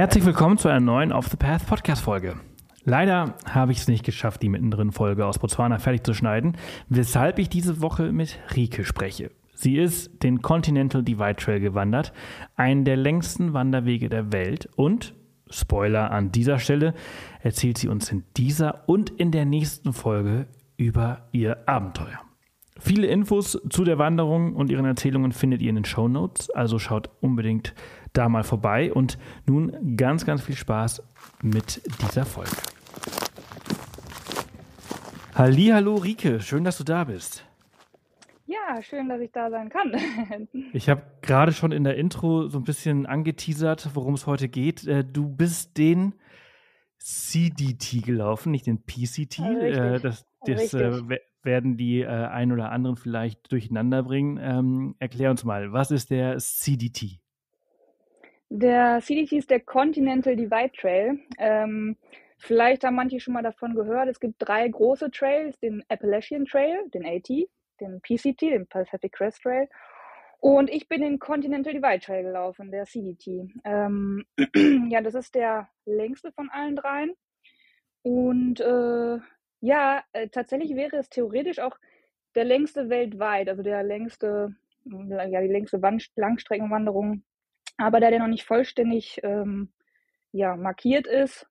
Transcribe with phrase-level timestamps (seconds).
[0.00, 2.36] Herzlich willkommen zu einer neuen Off the Path Podcast Folge.
[2.84, 6.56] Leider habe ich es nicht geschafft, die mittendrin Folge aus Botswana fertig zu schneiden,
[6.88, 9.30] weshalb ich diese Woche mit Rike spreche.
[9.52, 12.14] Sie ist den Continental Divide Trail gewandert,
[12.56, 15.14] einen der längsten Wanderwege der Welt und,
[15.50, 16.94] Spoiler an dieser Stelle,
[17.42, 20.46] erzählt sie uns in dieser und in der nächsten Folge
[20.78, 22.20] über ihr Abenteuer.
[22.78, 26.78] Viele Infos zu der Wanderung und ihren Erzählungen findet ihr in den Show Notes, also
[26.78, 27.74] schaut unbedingt
[28.12, 28.92] da mal vorbei.
[28.92, 31.02] Und nun ganz, ganz viel Spaß
[31.42, 32.50] mit dieser Folge.
[35.34, 37.46] Hallo Rike, schön, dass du da bist.
[38.50, 39.94] Ja, schön, dass ich da sein kann.
[40.72, 44.86] ich habe gerade schon in der Intro so ein bisschen angeteasert, worum es heute geht.
[44.88, 46.14] Äh, du bist den
[46.98, 49.38] CDT gelaufen, nicht den PCT.
[49.38, 51.00] Äh, das, das äh,
[51.44, 54.38] werden die ein oder anderen vielleicht durcheinander bringen.
[54.42, 57.19] Ähm, erklär uns mal, was ist der CDT?
[58.52, 61.20] Der CDT ist der Continental Divide Trail.
[61.38, 61.96] Ähm,
[62.36, 64.08] vielleicht haben manche schon mal davon gehört.
[64.08, 67.28] Es gibt drei große Trails, den Appalachian Trail, den AT,
[67.80, 69.68] den PCT, den Pacific Crest Trail.
[70.40, 73.52] Und ich bin den Continental Divide Trail gelaufen, der CDT.
[73.64, 74.24] Ähm,
[74.90, 77.12] ja, das ist der längste von allen dreien.
[78.02, 79.18] Und äh,
[79.60, 81.78] ja, äh, tatsächlich wäre es theoretisch auch
[82.34, 87.22] der längste weltweit, also der längste, ja, die längste Wand Langstreckenwanderung
[87.80, 89.70] aber da der noch nicht vollständig ähm,
[90.32, 91.46] ja, markiert ist,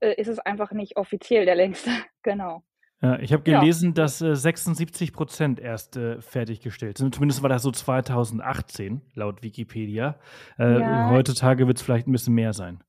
[0.00, 1.90] äh, ist es einfach nicht offiziell der längste.
[2.22, 2.62] genau.
[3.02, 3.94] Ja, ich habe gelesen, ja.
[4.04, 7.14] dass äh, 76 Prozent erst äh, fertiggestellt sind.
[7.14, 10.18] Zumindest war das so 2018 laut Wikipedia.
[10.58, 11.10] Äh, ja.
[11.10, 12.82] Heutzutage wird es vielleicht ein bisschen mehr sein.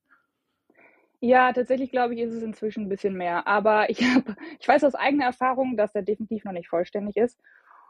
[1.19, 3.47] Ja, tatsächlich glaube ich, ist es inzwischen ein bisschen mehr.
[3.47, 4.23] Aber ich, hab,
[4.59, 7.37] ich weiß aus eigener Erfahrung, dass er definitiv noch nicht vollständig ist.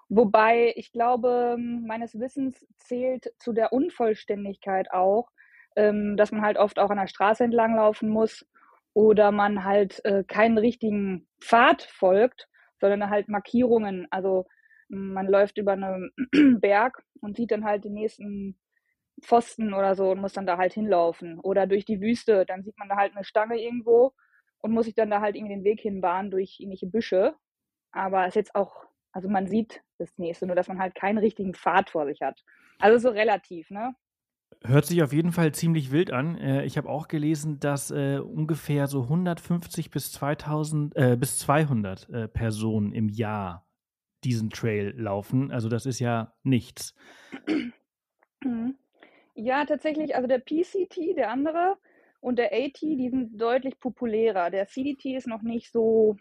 [0.09, 5.29] Wobei ich glaube, meines Wissens zählt zu der Unvollständigkeit auch,
[5.75, 8.45] ähm, dass man halt oft auch an der Straße entlang laufen muss
[8.93, 12.47] oder man halt äh, keinen richtigen Pfad folgt,
[12.79, 14.07] sondern halt Markierungen.
[14.09, 14.47] Also
[14.89, 16.11] man läuft über einen
[16.61, 18.57] Berg und sieht dann halt den nächsten
[19.21, 21.39] Pfosten oder so und muss dann da halt hinlaufen.
[21.39, 24.13] Oder durch die Wüste, dann sieht man da halt eine Stange irgendwo
[24.59, 27.35] und muss sich dann da halt irgendwie den Weg hinbahnen durch irgendwelche Büsche.
[27.91, 28.85] Aber es ist jetzt auch
[29.17, 32.43] also man sieht das nächste, nur dass man halt keinen richtigen Pfad vor sich hat.
[32.77, 33.95] Also so relativ, ne?
[34.63, 36.37] Hört sich auf jeden Fall ziemlich wild an.
[36.37, 42.09] Äh, ich habe auch gelesen, dass äh, ungefähr so 150 bis 2000 äh, bis 200
[42.09, 43.67] äh, Personen im Jahr
[44.23, 45.51] diesen Trail laufen.
[45.51, 46.93] Also das ist ja nichts.
[48.43, 48.75] Mhm.
[49.33, 50.15] Ja, tatsächlich.
[50.15, 51.75] Also der PCT, der andere,
[52.19, 54.51] und der AT, die sind deutlich populärer.
[54.51, 56.17] Der CDT ist noch nicht so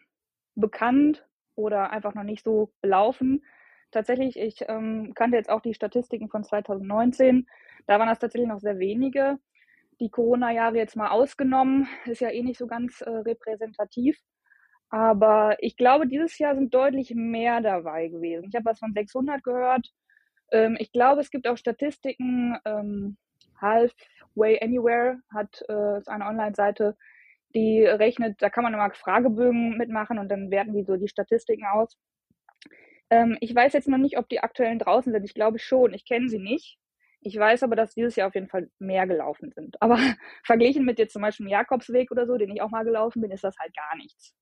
[0.55, 1.27] bekannt
[1.57, 3.45] oder einfach noch nicht so laufen.
[3.91, 7.47] Tatsächlich, ich ähm, kannte jetzt auch die Statistiken von 2019.
[7.87, 9.39] Da waren das tatsächlich noch sehr wenige.
[10.01, 14.21] Die Corona-Jahre jetzt mal ausgenommen, ist ja eh nicht so ganz äh, repräsentativ.
[14.91, 18.47] Aber ich glaube, dieses Jahr sind deutlich mehr dabei gewesen.
[18.49, 19.91] Ich habe was von 600 gehört.
[20.53, 22.57] Ähm, ich glaube, es gibt auch Statistiken.
[22.65, 23.17] Ähm,
[23.61, 26.97] Halfway Anywhere hat äh, eine Online-Seite,
[27.55, 31.65] die rechnet, da kann man immer Fragebögen mitmachen und dann werten die so die Statistiken
[31.67, 31.97] aus.
[33.11, 35.25] Ähm, ich weiß jetzt noch nicht, ob die aktuellen draußen sind.
[35.25, 35.95] Ich glaube schon.
[35.95, 36.79] Ich kenne sie nicht.
[37.21, 39.77] Ich weiß aber, dass dieses Jahr auf jeden Fall mehr gelaufen sind.
[39.83, 39.99] Aber
[40.45, 43.31] verglichen mit jetzt zum Beispiel dem Jakobsweg oder so, den ich auch mal gelaufen bin,
[43.31, 44.35] ist das halt gar nichts.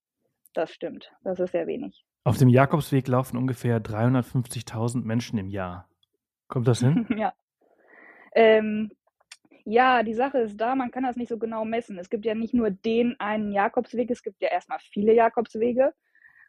[0.54, 1.10] Das stimmt.
[1.22, 2.04] Das ist sehr wenig.
[2.24, 5.88] Auf dem Jakobsweg laufen ungefähr 350.000 Menschen im Jahr.
[6.48, 7.06] Kommt das hin?
[7.16, 7.32] ja.
[8.34, 8.90] Ähm,
[9.64, 11.98] ja, die Sache ist da, man kann das nicht so genau messen.
[11.98, 15.94] Es gibt ja nicht nur den einen Jakobsweg, es gibt ja erstmal viele Jakobswege.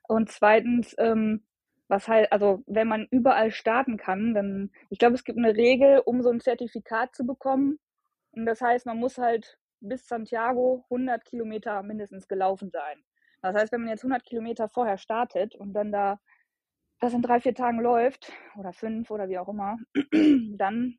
[0.08, 1.46] Und zweitens, ähm,
[1.88, 6.00] was halt, also wenn man überall starten kann, dann, ich glaube, es gibt eine Regel,
[6.06, 7.80] um so ein Zertifikat zu bekommen.
[8.32, 13.04] Und das heißt, man muss halt bis Santiago 100 Kilometer mindestens gelaufen sein.
[13.42, 16.20] Das heißt, wenn man jetzt 100 Kilometer vorher startet und dann da
[17.00, 19.78] das in drei, vier Tagen läuft, oder fünf oder wie auch immer,
[20.58, 20.98] dann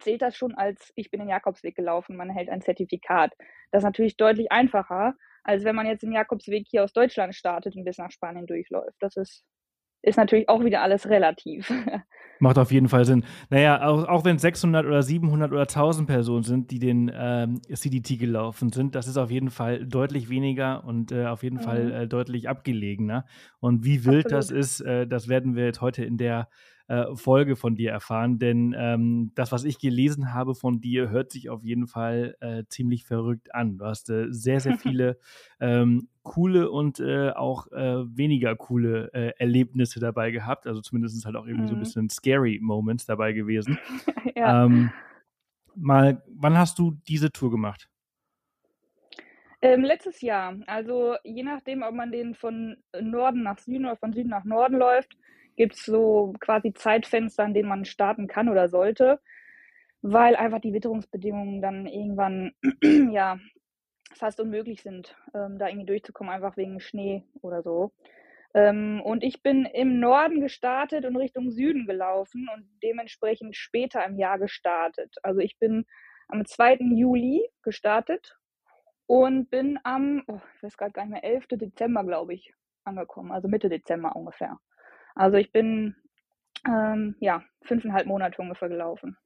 [0.00, 3.32] zählt das schon als, ich bin den Jakobsweg gelaufen, man erhält ein Zertifikat.
[3.70, 7.76] Das ist natürlich deutlich einfacher, als wenn man jetzt den Jakobsweg hier aus Deutschland startet
[7.76, 8.96] und bis nach Spanien durchläuft.
[9.00, 9.44] Das ist,
[10.02, 11.70] ist natürlich auch wieder alles relativ.
[12.40, 13.24] Macht auf jeden Fall Sinn.
[13.50, 18.18] Naja, auch, auch wenn 600 oder 700 oder 1000 Personen sind, die den ähm, CDT
[18.18, 21.62] gelaufen sind, das ist auf jeden Fall deutlich weniger und äh, auf jeden mhm.
[21.62, 23.26] Fall äh, deutlich abgelegener.
[23.60, 24.32] Und wie wild Absolut.
[24.32, 26.48] das ist, äh, das werden wir jetzt heute in der
[26.92, 31.32] äh, Folge von dir erfahren, denn ähm, das, was ich gelesen habe von dir, hört
[31.32, 33.78] sich auf jeden Fall äh, ziemlich verrückt an.
[33.78, 35.18] Du hast äh, sehr, sehr viele
[35.58, 41.46] ähm, coole und äh, auch äh, weniger coole Erlebnisse dabei gehabt, also zumindest halt auch
[41.46, 41.68] irgendwie mhm.
[41.68, 41.82] so ein mhm.
[41.82, 43.78] bisschen scary Moments dabei gewesen.
[44.36, 44.66] ja.
[44.66, 44.90] ähm,
[45.74, 47.88] mal, wann hast du diese Tour gemacht?
[49.62, 50.58] Ähm, letztes Jahr.
[50.66, 54.76] Also je nachdem, ob man den von Norden nach Süden oder von Süden nach Norden
[54.76, 55.16] läuft,
[55.56, 59.20] gibt es so quasi Zeitfenster, an denen man starten kann oder sollte,
[60.02, 62.52] weil einfach die Witterungsbedingungen dann irgendwann
[63.12, 63.38] ja
[64.14, 67.92] fast unmöglich sind, ähm, da irgendwie durchzukommen, einfach wegen Schnee oder so.
[68.54, 74.18] Ähm, und ich bin im Norden gestartet und Richtung Süden gelaufen und dementsprechend später im
[74.18, 75.14] Jahr gestartet.
[75.22, 75.86] Also ich bin
[76.28, 76.78] am 2.
[76.94, 78.36] Juli gestartet
[79.06, 81.48] und bin am, oh, ich weiß gerade gar nicht mehr, 11.
[81.52, 82.52] Dezember, glaube ich,
[82.84, 83.32] angekommen.
[83.32, 84.58] Also Mitte Dezember ungefähr.
[85.14, 85.94] Also ich bin
[86.66, 89.16] ähm, ja fünfeinhalb Monate ungefähr gelaufen.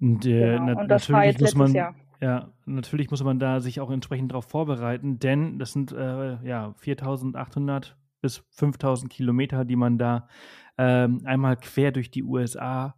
[0.00, 0.64] Und, äh, genau.
[0.64, 1.94] na, und das war jetzt letztes man, Jahr.
[2.20, 6.74] Ja, natürlich muss man da sich auch entsprechend darauf vorbereiten, denn das sind äh, ja
[6.82, 10.28] 4.800 bis 5.000 Kilometer, die man da
[10.76, 12.94] ähm, einmal quer durch die USA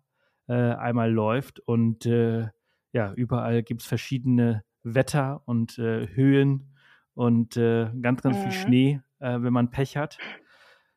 [0.48, 2.48] äh, einmal läuft und äh,
[2.92, 6.74] ja, überall gibt es verschiedene Wetter und äh, Höhen
[7.14, 8.42] und äh, ganz, ganz mhm.
[8.42, 10.18] viel Schnee, äh, wenn man Pech hat.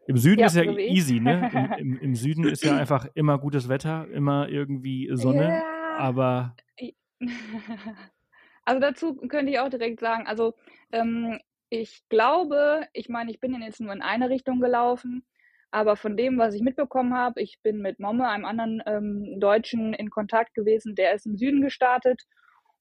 [0.08, 1.50] Im Süden ja, ist ja so easy, ne?
[1.54, 5.98] Im, im, Im, Süden ist ja einfach immer gutes Wetter, immer irgendwie Sonne, ja.
[5.98, 6.56] aber.
[8.68, 10.56] Also dazu könnte ich auch direkt sagen, also
[10.92, 15.24] ähm, ich glaube, ich meine, ich bin jetzt nur in eine Richtung gelaufen,
[15.70, 19.94] aber von dem, was ich mitbekommen habe, ich bin mit Momme, einem anderen ähm, Deutschen,
[19.94, 22.24] in Kontakt gewesen, der ist im Süden gestartet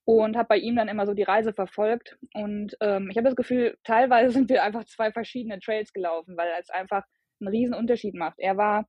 [0.05, 2.19] und habe bei ihm dann immer so die Reise verfolgt.
[2.35, 6.51] Und ähm, ich habe das Gefühl, teilweise sind wir einfach zwei verschiedene Trails gelaufen, weil
[6.61, 7.05] es einfach
[7.41, 8.39] einen riesen Unterschied macht.
[8.39, 8.87] Er war,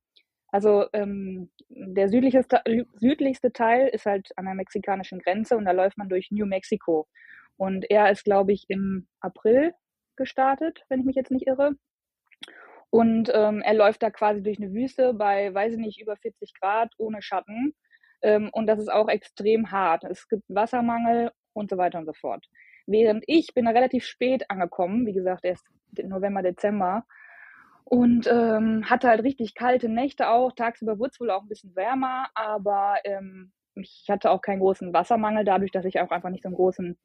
[0.48, 2.62] also ähm, der südlichste,
[2.94, 7.06] südlichste Teil ist halt an der mexikanischen Grenze und da läuft man durch New Mexico.
[7.56, 9.72] Und er ist, glaube ich, im April
[10.16, 11.72] gestartet, wenn ich mich jetzt nicht irre.
[12.90, 16.52] Und ähm, er läuft da quasi durch eine Wüste bei, weiß ich nicht, über 40
[16.60, 17.74] Grad ohne Schatten.
[18.22, 20.04] Ähm, und das ist auch extrem hart.
[20.04, 22.46] Es gibt Wassermangel und so weiter und so fort.
[22.86, 25.66] Während ich bin relativ spät angekommen, wie gesagt, erst
[26.02, 27.04] November, Dezember,
[27.88, 30.52] und ähm, hatte halt richtig kalte Nächte auch.
[30.52, 34.92] Tagsüber wurde es wohl auch ein bisschen wärmer, aber ähm, ich hatte auch keinen großen
[34.92, 36.98] Wassermangel, dadurch, dass ich auch einfach nicht so einen großen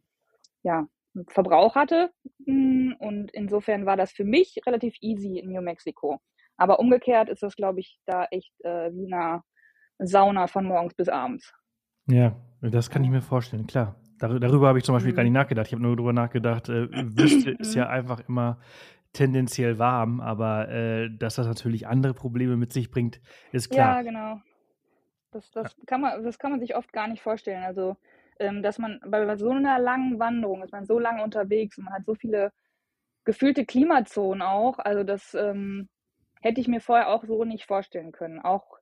[0.63, 0.87] ja,
[1.27, 2.11] Verbrauch hatte.
[2.47, 6.19] Hm, und insofern war das für mich relativ easy in New Mexico.
[6.57, 9.43] Aber umgekehrt ist das, glaube ich, da echt äh, wie eine
[10.01, 11.53] Sauna von morgens bis abends.
[12.07, 13.95] Ja, das kann ich mir vorstellen, klar.
[14.19, 15.15] Dar darüber habe ich zum Beispiel mhm.
[15.15, 15.67] gar nicht nachgedacht.
[15.67, 18.59] Ich habe nur darüber nachgedacht, äh, Wüste ist ja einfach immer
[19.13, 23.19] tendenziell warm, aber äh, dass das natürlich andere Probleme mit sich bringt,
[23.51, 23.97] ist klar.
[23.97, 24.41] Ja, genau.
[25.31, 27.63] Das, das, kann man, das kann man sich oft gar nicht vorstellen.
[27.63, 27.97] Also,
[28.39, 31.93] ähm, dass man bei so einer langen Wanderung ist man so lange unterwegs und man
[31.93, 32.51] hat so viele
[33.23, 34.79] gefühlte Klimazonen auch.
[34.79, 35.89] Also, das ähm,
[36.41, 38.39] hätte ich mir vorher auch so nicht vorstellen können.
[38.39, 38.80] Auch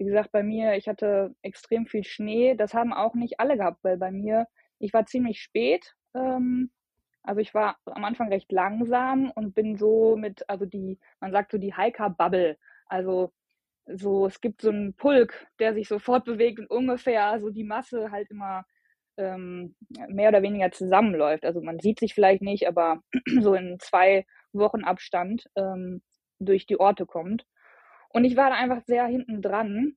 [0.00, 2.54] wie gesagt, bei mir, ich hatte extrem viel Schnee.
[2.54, 4.46] Das haben auch nicht alle gehabt, weil bei mir,
[4.78, 5.94] ich war ziemlich spät.
[6.14, 6.70] Ähm,
[7.22, 11.52] also ich war am Anfang recht langsam und bin so mit, also die, man sagt
[11.52, 12.56] so die Hiker-Bubble.
[12.86, 13.30] Also
[13.84, 18.10] so, es gibt so einen Pulk, der sich sofort bewegt und ungefähr so die Masse
[18.10, 18.64] halt immer
[19.18, 19.76] ähm,
[20.08, 21.44] mehr oder weniger zusammenläuft.
[21.44, 23.02] Also man sieht sich vielleicht nicht, aber
[23.42, 26.00] so in zwei Wochen Abstand ähm,
[26.38, 27.44] durch die Orte kommt.
[28.12, 29.96] Und ich war da einfach sehr hinten dran.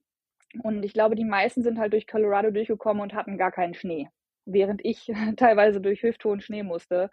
[0.62, 4.10] Und ich glaube, die meisten sind halt durch Colorado durchgekommen und hatten gar keinen Schnee.
[4.46, 7.10] Während ich teilweise durch hüfthohen Schnee musste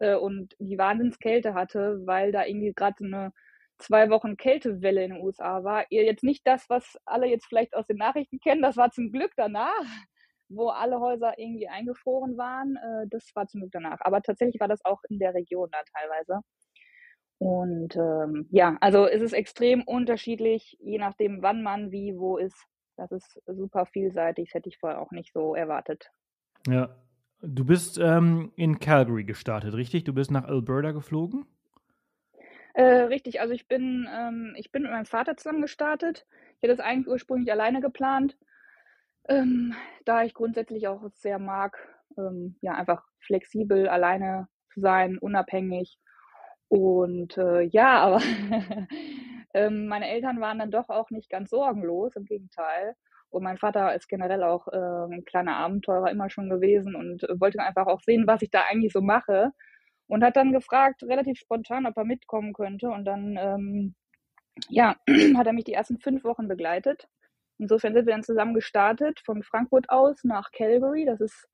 [0.00, 3.32] äh, und die Wahnsinnskälte hatte, weil da irgendwie gerade so eine
[3.78, 5.86] zwei Wochen Kältewelle in den USA war.
[5.90, 9.32] Jetzt nicht das, was alle jetzt vielleicht aus den Nachrichten kennen, das war zum Glück
[9.36, 9.84] danach,
[10.48, 12.76] wo alle Häuser irgendwie eingefroren waren.
[12.76, 13.98] Äh, das war zum Glück danach.
[14.00, 16.40] Aber tatsächlich war das auch in der Region da teilweise.
[17.40, 22.66] Und ähm, ja, also es ist extrem unterschiedlich, je nachdem, wann man wie wo ist.
[22.98, 26.10] Das ist super vielseitig, das hätte ich vorher auch nicht so erwartet.
[26.66, 26.94] Ja,
[27.40, 30.04] du bist ähm, in Calgary gestartet, richtig?
[30.04, 31.46] Du bist nach Alberta geflogen?
[32.74, 36.26] Äh, richtig, also ich bin, ähm, ich bin mit meinem Vater zusammen gestartet.
[36.56, 38.36] Ich hätte es eigentlich ursprünglich alleine geplant,
[39.30, 41.78] ähm, da ich grundsätzlich auch sehr mag,
[42.18, 45.98] ähm, ja, einfach flexibel alleine zu sein, unabhängig
[46.70, 48.20] und äh, ja, aber
[49.54, 52.94] ähm, meine Eltern waren dann doch auch nicht ganz sorgenlos, im Gegenteil.
[53.30, 54.76] Und mein Vater ist generell auch äh,
[55.12, 58.92] ein kleiner Abenteurer immer schon gewesen und wollte einfach auch sehen, was ich da eigentlich
[58.92, 59.50] so mache.
[60.06, 62.90] Und hat dann gefragt, relativ spontan, ob er mitkommen könnte.
[62.90, 63.94] Und dann, ähm,
[64.68, 64.94] ja,
[65.36, 67.08] hat er mich die ersten fünf Wochen begleitet.
[67.58, 71.04] Insofern sind wir dann zusammen gestartet von Frankfurt aus nach Calgary.
[71.04, 71.48] Das ist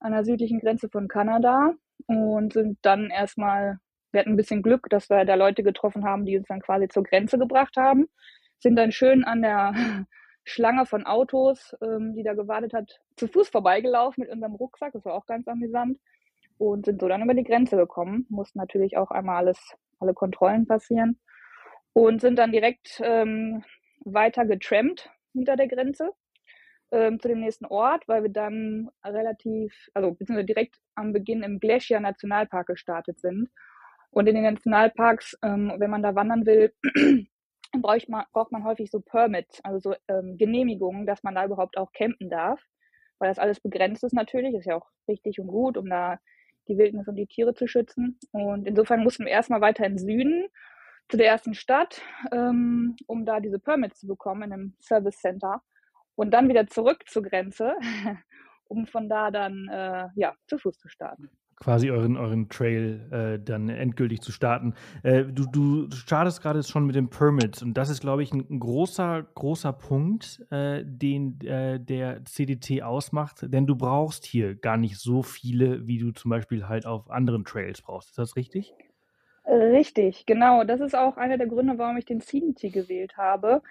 [0.00, 1.74] an der südlichen Grenze von Kanada.
[2.06, 3.80] Und sind dann erstmal
[4.16, 6.88] wir hatten ein bisschen Glück, dass wir da Leute getroffen haben, die uns dann quasi
[6.88, 8.06] zur Grenze gebracht haben.
[8.58, 9.74] Sind dann schön an der
[10.44, 14.94] Schlange von Autos, ähm, die da gewartet hat, zu Fuß vorbeigelaufen mit unserem Rucksack.
[14.94, 15.98] Das war auch ganz amüsant.
[16.56, 18.24] und sind so dann über die Grenze gekommen.
[18.30, 21.20] Mussten natürlich auch einmal alles, alle Kontrollen passieren
[21.92, 23.64] und sind dann direkt ähm,
[24.00, 26.12] weiter getrampt hinter der Grenze
[26.90, 31.60] ähm, zu dem nächsten Ort, weil wir dann relativ, also beziehungsweise direkt am Beginn im
[31.60, 33.50] Glacier Nationalpark gestartet sind.
[34.10, 36.72] Und in den Nationalparks, ähm, wenn man da wandern will,
[37.82, 41.76] braucht man, braucht man häufig so Permits, also so ähm, Genehmigungen, dass man da überhaupt
[41.76, 42.62] auch campen darf,
[43.18, 46.18] weil das alles begrenzt ist natürlich, ist ja auch richtig und gut, um da
[46.68, 48.18] die Wildnis und die Tiere zu schützen.
[48.32, 50.48] Und insofern mussten wir erstmal weiter in Süden
[51.08, 55.62] zu der ersten Stadt, ähm, um da diese Permits zu bekommen in einem Service Center.
[56.16, 57.76] Und dann wieder zurück zur Grenze,
[58.68, 63.42] um von da dann äh, ja, zu Fuß zu starten quasi euren, euren Trail äh,
[63.42, 64.74] dann endgültig zu starten.
[65.02, 68.60] Äh, du, du startest gerade schon mit dem Permit und das ist, glaube ich, ein,
[68.60, 74.98] großer, großer Punkt, äh, den äh, der CDT ausmacht, denn du brauchst hier gar nicht
[74.98, 78.10] so viele, wie du zum Beispiel halt auf anderen Trails brauchst.
[78.10, 78.74] Ist das richtig?
[79.46, 80.64] Richtig, genau.
[80.64, 83.62] Das ist auch einer der Gründe, warum ich den CDT gewählt habe,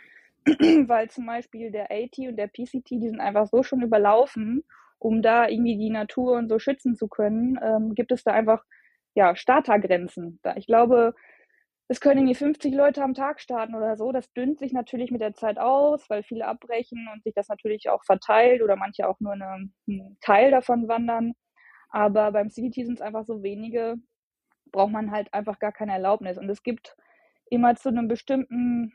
[0.45, 4.63] weil zum Beispiel der AT und der PCT, die sind einfach so schon überlaufen
[4.99, 8.63] um da irgendwie die Natur und so schützen zu können, ähm, gibt es da einfach
[9.15, 10.39] ja, Startergrenzen.
[10.55, 11.13] Ich glaube,
[11.87, 14.11] es können irgendwie 50 Leute am Tag starten oder so.
[14.11, 17.89] Das dünnt sich natürlich mit der Zeit aus, weil viele abbrechen und sich das natürlich
[17.89, 21.33] auch verteilt oder manche auch nur eine, einen Teil davon wandern.
[21.89, 23.95] Aber beim CDT sind es einfach so wenige,
[24.71, 26.37] braucht man halt einfach gar keine Erlaubnis.
[26.37, 26.97] Und es gibt
[27.49, 28.93] immer zu einem bestimmten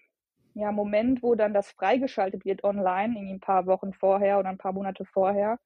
[0.54, 4.59] ja, Moment, wo dann das freigeschaltet wird online, irgendwie ein paar Wochen vorher oder ein
[4.59, 5.59] paar Monate vorher,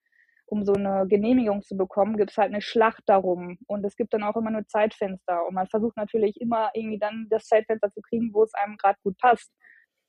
[0.47, 3.59] um so eine Genehmigung zu bekommen, gibt es halt eine Schlacht darum.
[3.67, 5.47] Und es gibt dann auch immer nur Zeitfenster.
[5.47, 8.99] Und man versucht natürlich immer irgendwie dann das Zeitfenster zu kriegen, wo es einem gerade
[9.03, 9.51] gut passt.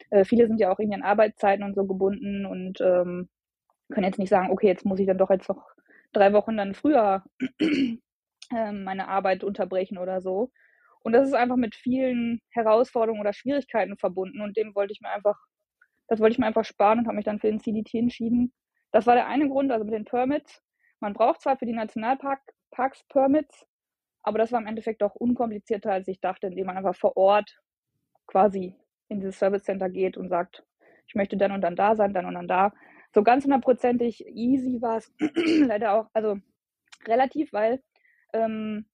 [0.09, 3.29] Äh, viele sind ja auch irgendwie an Arbeitszeiten und so gebunden und ähm,
[3.91, 5.63] können jetzt nicht sagen, okay, jetzt muss ich dann doch jetzt noch
[6.11, 7.23] drei Wochen dann früher
[7.61, 10.51] äh, meine Arbeit unterbrechen oder so.
[11.01, 14.41] Und das ist einfach mit vielen Herausforderungen oder Schwierigkeiten verbunden.
[14.41, 15.37] Und dem wollte ich mir einfach,
[16.07, 18.53] das wollte ich mir einfach sparen und habe mich dann für den CDT entschieden,
[18.95, 20.63] das war der eine Grund, also mit den Permits.
[21.01, 23.67] Man braucht zwar für die Nationalparks Permits,
[24.23, 27.61] aber das war im Endeffekt auch unkomplizierter, als ich dachte, indem man einfach vor Ort
[28.25, 28.73] quasi
[29.09, 30.63] in dieses Service Center geht und sagt,
[31.07, 32.71] ich möchte dann und dann da sein, dann und dann da.
[33.13, 35.13] So ganz hundertprozentig easy war es
[35.67, 36.37] leider auch, also
[37.05, 37.83] relativ, weil
[38.31, 38.85] ähm,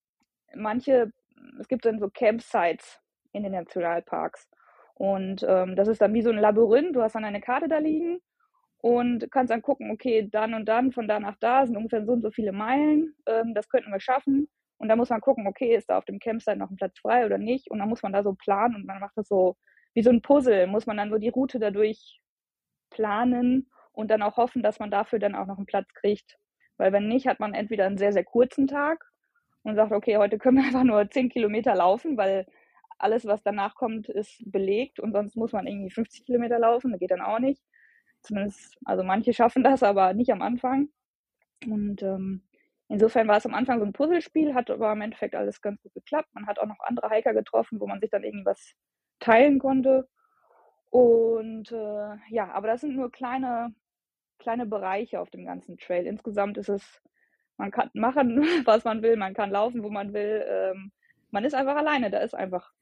[0.55, 1.13] manche,
[1.59, 2.99] es gibt dann so Campsites
[3.33, 4.49] in den Nationalparks.
[4.95, 6.95] Und ähm, das ist dann wie so ein Labyrinth.
[6.95, 8.19] Du hast dann eine Karte da liegen
[8.81, 12.13] und kannst dann gucken, okay, dann und dann, von da nach da sind ungefähr so
[12.13, 14.49] und so viele Meilen, ähm, das könnten wir schaffen.
[14.77, 17.25] Und dann muss man gucken, okay, ist da auf dem Campsite noch ein Platz frei
[17.25, 17.69] oder nicht?
[17.69, 19.55] Und dann muss man da so planen und man macht das so
[19.93, 22.19] wie so ein Puzzle, muss man dann so die Route dadurch
[22.89, 26.37] planen und dann auch hoffen, dass man dafür dann auch noch einen Platz kriegt.
[26.77, 29.05] Weil wenn nicht, hat man entweder einen sehr, sehr kurzen Tag
[29.61, 32.47] und sagt, okay, heute können wir einfach nur 10 Kilometer laufen, weil
[32.97, 36.99] alles, was danach kommt, ist belegt und sonst muss man irgendwie 50 Kilometer laufen, das
[36.99, 37.61] geht dann auch nicht.
[38.23, 40.89] Zumindest, also manche schaffen das, aber nicht am Anfang.
[41.65, 42.41] Und ähm,
[42.87, 45.93] insofern war es am Anfang so ein Puzzlespiel, hat aber im Endeffekt alles ganz gut
[45.93, 46.29] geklappt.
[46.33, 48.73] Man hat auch noch andere Hiker getroffen, wo man sich dann irgendwas
[49.19, 50.07] teilen konnte.
[50.89, 53.73] Und äh, ja, aber das sind nur kleine,
[54.39, 56.05] kleine Bereiche auf dem ganzen Trail.
[56.05, 57.01] Insgesamt ist es,
[57.57, 60.45] man kann machen, was man will, man kann laufen, wo man will.
[60.47, 60.91] Ähm,
[61.31, 62.73] man ist einfach alleine, da ist einfach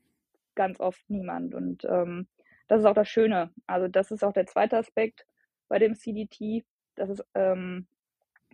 [0.55, 1.53] ganz oft niemand.
[1.53, 2.27] Und ähm,
[2.69, 3.51] das ist auch das Schöne.
[3.67, 5.25] Also das ist auch der zweite Aspekt
[5.67, 7.87] bei dem CDT, dass es ähm,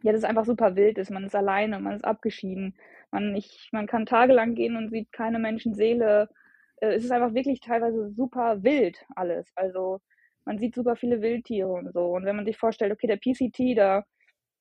[0.03, 1.11] ja, das einfach super wild ist.
[1.11, 2.75] Man ist alleine, man ist abgeschieden.
[3.11, 6.29] Man, nicht, man kann tagelang gehen und sieht keine Menschenseele.
[6.77, 9.51] Äh, es ist einfach wirklich teilweise super wild alles.
[9.55, 10.01] Also
[10.45, 12.11] man sieht super viele Wildtiere und so.
[12.13, 14.05] Und wenn man sich vorstellt, okay, der PCT, da,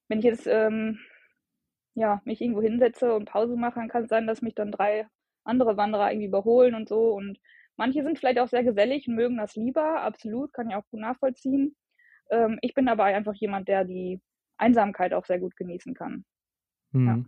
[0.09, 0.99] wenn ich jetzt ähm,
[1.95, 5.07] ja, mich irgendwo hinsetze und Pause mache, dann kann es sein, dass mich dann drei
[5.45, 7.13] andere Wanderer irgendwie überholen und so.
[7.15, 7.39] Und
[7.77, 11.01] Manche sind vielleicht auch sehr gesellig und mögen das lieber, absolut, kann ich auch gut
[11.01, 11.77] nachvollziehen.
[12.31, 14.21] Ähm, ich bin aber einfach jemand, der die
[14.57, 16.25] Einsamkeit auch sehr gut genießen kann.
[16.93, 17.07] Mhm.
[17.07, 17.25] Ja.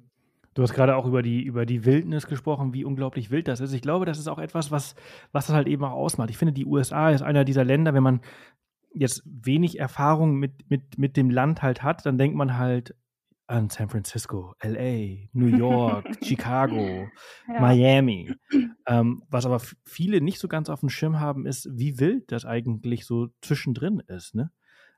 [0.54, 3.74] Du hast gerade auch über die, über die Wildnis gesprochen, wie unglaublich wild das ist.
[3.74, 4.94] Ich glaube, das ist auch etwas, was,
[5.30, 6.30] was das halt eben auch ausmacht.
[6.30, 8.20] Ich finde, die USA ist einer dieser Länder, wenn man
[8.90, 12.94] jetzt wenig Erfahrung mit, mit, mit dem Land halt hat, dann denkt man halt,
[13.46, 17.08] an San Francisco, LA, New York, Chicago,
[17.48, 17.60] ja.
[17.60, 18.34] Miami.
[18.88, 22.44] Ähm, was aber viele nicht so ganz auf dem Schirm haben, ist, wie wild das
[22.44, 24.36] eigentlich so zwischendrin ist.
[24.36, 24.52] Ne?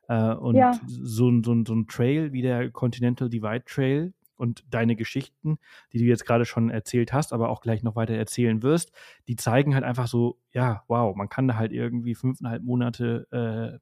[0.07, 0.79] Äh, und ja.
[0.85, 5.57] so, so, so ein Trail wie der Continental Divide Trail und deine Geschichten,
[5.91, 8.91] die du jetzt gerade schon erzählt hast, aber auch gleich noch weiter erzählen wirst,
[9.27, 13.79] die zeigen halt einfach so, ja, wow, man kann da halt irgendwie fünfeinhalb Monate äh,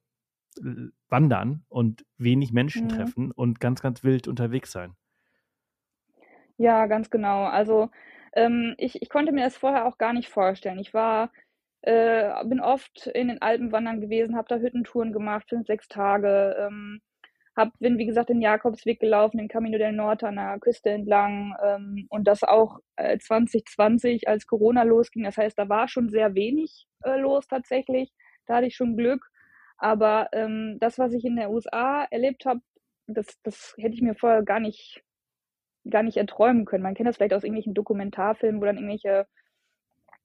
[1.09, 2.89] wandern und wenig Menschen mhm.
[2.89, 4.95] treffen und ganz, ganz wild unterwegs sein.
[6.57, 7.45] Ja, ganz genau.
[7.45, 7.89] Also
[8.33, 10.79] ähm, ich, ich konnte mir das vorher auch gar nicht vorstellen.
[10.79, 11.31] Ich war,
[11.81, 16.55] äh, bin oft in den Alpen wandern gewesen, habe da Hüttentouren gemacht, fünf, sechs Tage.
[16.59, 17.01] Ähm,
[17.57, 21.55] hab, bin, wie gesagt, den Jakobsweg gelaufen, den Camino del Norte an der Küste entlang
[21.63, 25.23] ähm, und das auch äh, 2020, als Corona losging.
[25.23, 28.13] Das heißt, da war schon sehr wenig äh, los tatsächlich.
[28.45, 29.27] Da hatte ich schon Glück.
[29.77, 32.61] Aber ähm, das, was ich in der USA erlebt habe,
[33.07, 35.03] das, das hätte ich mir vorher gar nicht,
[35.89, 36.83] gar nicht erträumen können.
[36.83, 39.27] Man kennt das vielleicht aus irgendwelchen Dokumentarfilmen, wo dann irgendwelche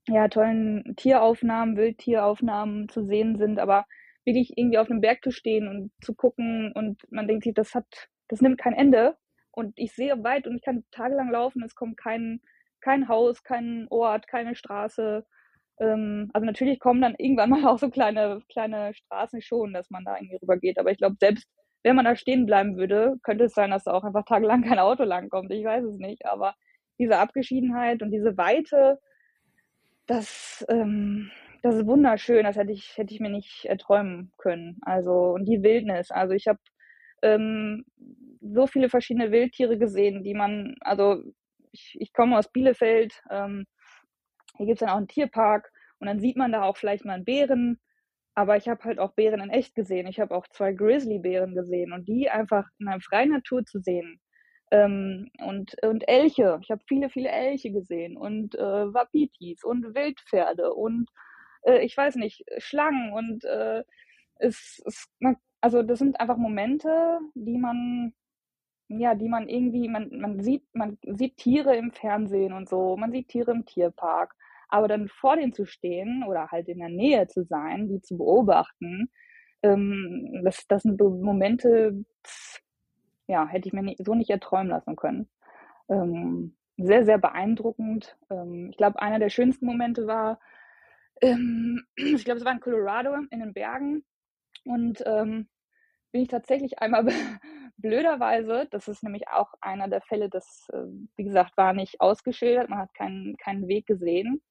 [0.09, 3.87] ja, tollen Tieraufnahmen, Wildtieraufnahmen zu sehen sind, aber
[4.25, 7.75] wirklich irgendwie auf einem Berg zu stehen und zu gucken und man denkt sich, das
[7.75, 9.17] hat, das nimmt kein Ende
[9.53, 12.41] und ich sehe weit und ich kann tagelang laufen, es kommt kein,
[12.81, 15.25] kein Haus, kein Ort, keine Straße.
[15.81, 20.05] Ähm, also natürlich kommen dann irgendwann mal auch so kleine, kleine Straßen schon, dass man
[20.05, 21.49] da irgendwie rüber geht, aber ich glaube, selbst
[21.85, 24.79] wenn man da stehen bleiben würde, könnte es sein, dass da auch einfach tagelang kein
[24.79, 25.51] Auto langkommt.
[25.53, 26.55] Ich weiß es nicht, aber
[26.99, 28.99] diese Abgeschiedenheit und diese Weite,
[30.07, 31.31] das, ähm,
[31.63, 32.45] das ist wunderschön.
[32.45, 34.79] Das hätte ich, hätte ich mir nicht erträumen können.
[34.83, 36.11] Also, und die Wildnis.
[36.11, 36.59] Also, ich habe
[37.23, 37.85] ähm,
[38.41, 41.23] so viele verschiedene Wildtiere gesehen, die man, also,
[41.73, 43.23] ich, ich komme aus Bielefeld.
[43.31, 43.67] Ähm,
[44.57, 47.15] hier gibt es dann auch einen Tierpark und dann sieht man da auch vielleicht mal
[47.15, 47.81] einen Bären.
[48.35, 50.07] Aber ich habe halt auch Bären in echt gesehen.
[50.07, 54.21] Ich habe auch zwei Grizzlybären gesehen und die einfach in der freien Natur zu sehen.
[54.71, 56.59] Ähm, und, und Elche.
[56.63, 58.61] Ich habe viele, viele Elche gesehen und äh,
[58.95, 61.11] Wapitis und Wildpferde und
[61.63, 63.85] äh, ich weiß nicht, Schlangen und äh,
[64.37, 65.09] es, es,
[65.61, 68.15] also das sind einfach Momente, die man,
[68.99, 73.13] ja, die man irgendwie, man, man sieht, man sieht Tiere im Fernsehen und so, man
[73.13, 74.35] sieht Tiere im Tierpark,
[74.69, 78.17] aber dann vor denen zu stehen oder halt in der Nähe zu sein, die zu
[78.17, 79.11] beobachten,
[79.63, 82.05] ähm, das, das sind Momente,
[83.29, 85.29] ja, hätte ich mir nicht, so nicht erträumen lassen können.
[85.89, 88.17] Ähm, sehr, sehr beeindruckend.
[88.31, 90.41] Ähm, ich glaube, einer der schönsten Momente war,
[91.21, 94.05] ähm, ich glaube, es war in Colorado in den Bergen.
[94.65, 95.49] Und ähm,
[96.13, 97.07] bin ich tatsächlich einmal
[97.83, 100.85] blöderweise, das ist nämlich auch einer der Fälle, das, äh,
[101.17, 104.43] wie gesagt, war nicht ausgeschildert, man hat keinen, keinen Weg gesehen.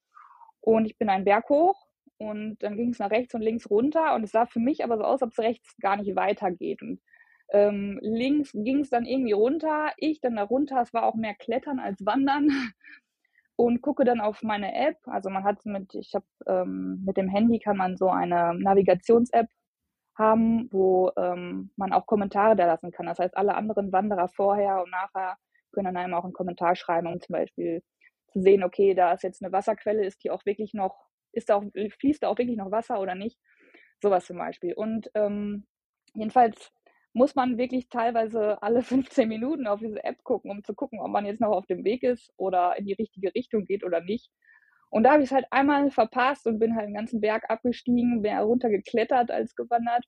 [0.62, 4.14] Und ich bin einen Berg hoch und dann ging es nach rechts und links runter
[4.14, 6.82] und es sah für mich aber so aus, als ob es rechts gar nicht weitergeht.
[6.84, 7.02] Und
[7.52, 11.34] ähm, links ging es dann irgendwie runter, ich dann da runter, es war auch mehr
[11.36, 12.50] Klettern als Wandern
[13.56, 14.98] und gucke dann auf meine App.
[15.06, 19.48] Also man hat mit, ich habe ähm, mit dem Handy kann man so eine Navigations-App
[20.18, 23.06] haben, wo ähm, man auch Kommentare da lassen kann.
[23.06, 25.38] Das heißt, alle anderen Wanderer vorher und nachher
[25.72, 27.82] können einem auch einen Kommentar schreiben, um zum Beispiel
[28.32, 31.56] zu sehen, okay, da ist jetzt eine Wasserquelle, ist die auch wirklich noch, ist da
[31.56, 31.64] auch,
[32.00, 33.38] fließt da auch wirklich noch Wasser oder nicht?
[34.02, 34.74] Sowas zum Beispiel.
[34.74, 35.66] Und ähm,
[36.14, 36.72] jedenfalls
[37.14, 41.10] muss man wirklich teilweise alle 15 Minuten auf diese App gucken, um zu gucken, ob
[41.10, 44.30] man jetzt noch auf dem Weg ist oder in die richtige Richtung geht oder nicht.
[44.92, 48.22] Und da habe ich es halt einmal verpasst und bin halt den ganzen Berg abgestiegen,
[48.22, 50.06] bin runtergeklettert als gewandert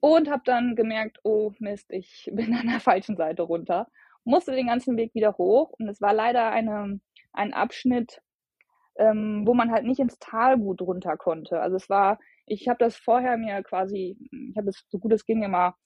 [0.00, 3.88] und habe dann gemerkt, oh Mist, ich bin an der falschen Seite runter.
[4.24, 7.00] Musste den ganzen Weg wieder hoch und es war leider eine,
[7.32, 8.20] ein Abschnitt,
[8.98, 11.60] ähm, wo man halt nicht ins Tal gut runter konnte.
[11.60, 14.18] Also es war, ich habe das vorher mir quasi,
[14.50, 15.76] ich habe es so gut es ging immer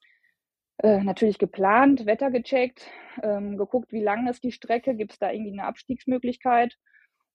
[0.79, 2.87] äh, natürlich geplant, Wetter gecheckt,
[3.23, 6.79] ähm, geguckt, wie lang ist die Strecke, gibt es da irgendwie eine Abstiegsmöglichkeit.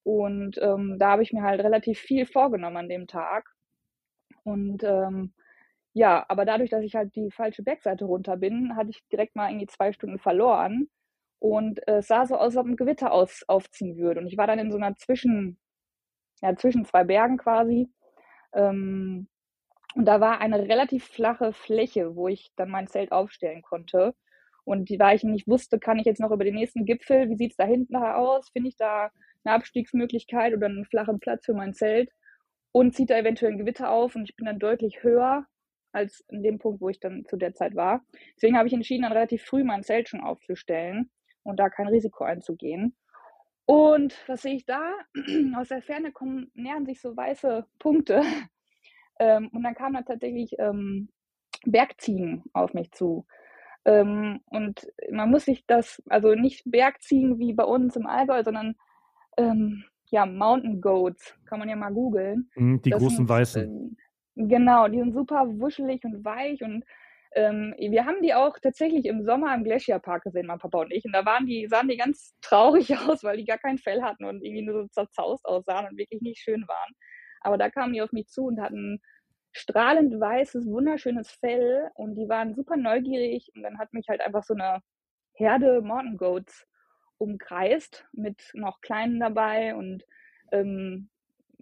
[0.06, 3.50] Und ähm, da habe ich mir halt relativ viel vorgenommen an dem Tag.
[4.44, 5.34] Und ähm,
[5.94, 9.50] ja, aber dadurch, dass ich halt die falsche Bergseite runter bin, hatte ich direkt mal
[9.50, 10.90] irgendwie zwei Stunden verloren.
[11.40, 14.20] Und es sah so aus, als ob ein Gewitter aus, aufziehen würde.
[14.22, 15.58] Und ich war dann in so einer Zwischen,
[16.42, 17.90] ja, zwischen zwei Bergen quasi.
[18.54, 19.28] Ähm,
[19.96, 24.14] und da war eine relativ flache Fläche, wo ich dann mein Zelt aufstellen konnte.
[24.66, 27.52] Und da ich nicht wusste, kann ich jetzt noch über den nächsten Gipfel, wie sieht
[27.52, 28.50] es da hinten aus?
[28.50, 29.12] Finde ich da
[29.46, 32.10] eine Abstiegsmöglichkeit oder einen flachen Platz für mein Zelt?
[32.72, 34.16] Und zieht da eventuell ein Gewitter auf?
[34.16, 35.46] Und ich bin dann deutlich höher
[35.96, 38.04] als in dem Punkt, wo ich dann zu der Zeit war.
[38.36, 41.10] Deswegen habe ich entschieden, dann relativ früh mein Zelt schon aufzustellen
[41.44, 42.96] und da kein Risiko einzugehen.
[43.66, 44.94] Und was sehe ich da?
[45.58, 48.22] Aus der Ferne kommen, nähern sich so weiße Punkte
[49.20, 51.10] ähm, und dann kamen dann tatsächlich ähm,
[51.66, 53.26] Bergziegen auf mich zu.
[53.86, 58.76] Ähm, und man muss sich das, also nicht Bergziegen wie bei uns im Allgäu, sondern
[59.38, 62.50] ähm, ja, Mountain Goats, kann man ja mal googeln.
[62.56, 63.98] Mhm, die das großen sind, Weißen.
[64.36, 66.84] Äh, genau, die sind super wuschelig und weich und
[67.36, 70.92] ähm, wir haben die auch tatsächlich im Sommer im Glacier Park gesehen, mein Papa und
[70.92, 71.04] ich.
[71.04, 74.24] Und da waren die, sahen die ganz traurig aus, weil die gar kein Fell hatten
[74.24, 76.94] und irgendwie nur so zerzaust aussahen und wirklich nicht schön waren.
[77.42, 79.00] Aber da kamen die auf mich zu und hatten
[79.52, 84.44] strahlend weißes, wunderschönes Fell und die waren super neugierig und dann hat mich halt einfach
[84.44, 84.80] so eine
[85.34, 86.66] Herde Mountain Goats
[87.18, 90.06] umkreist mit noch Kleinen dabei und
[90.52, 91.10] ähm,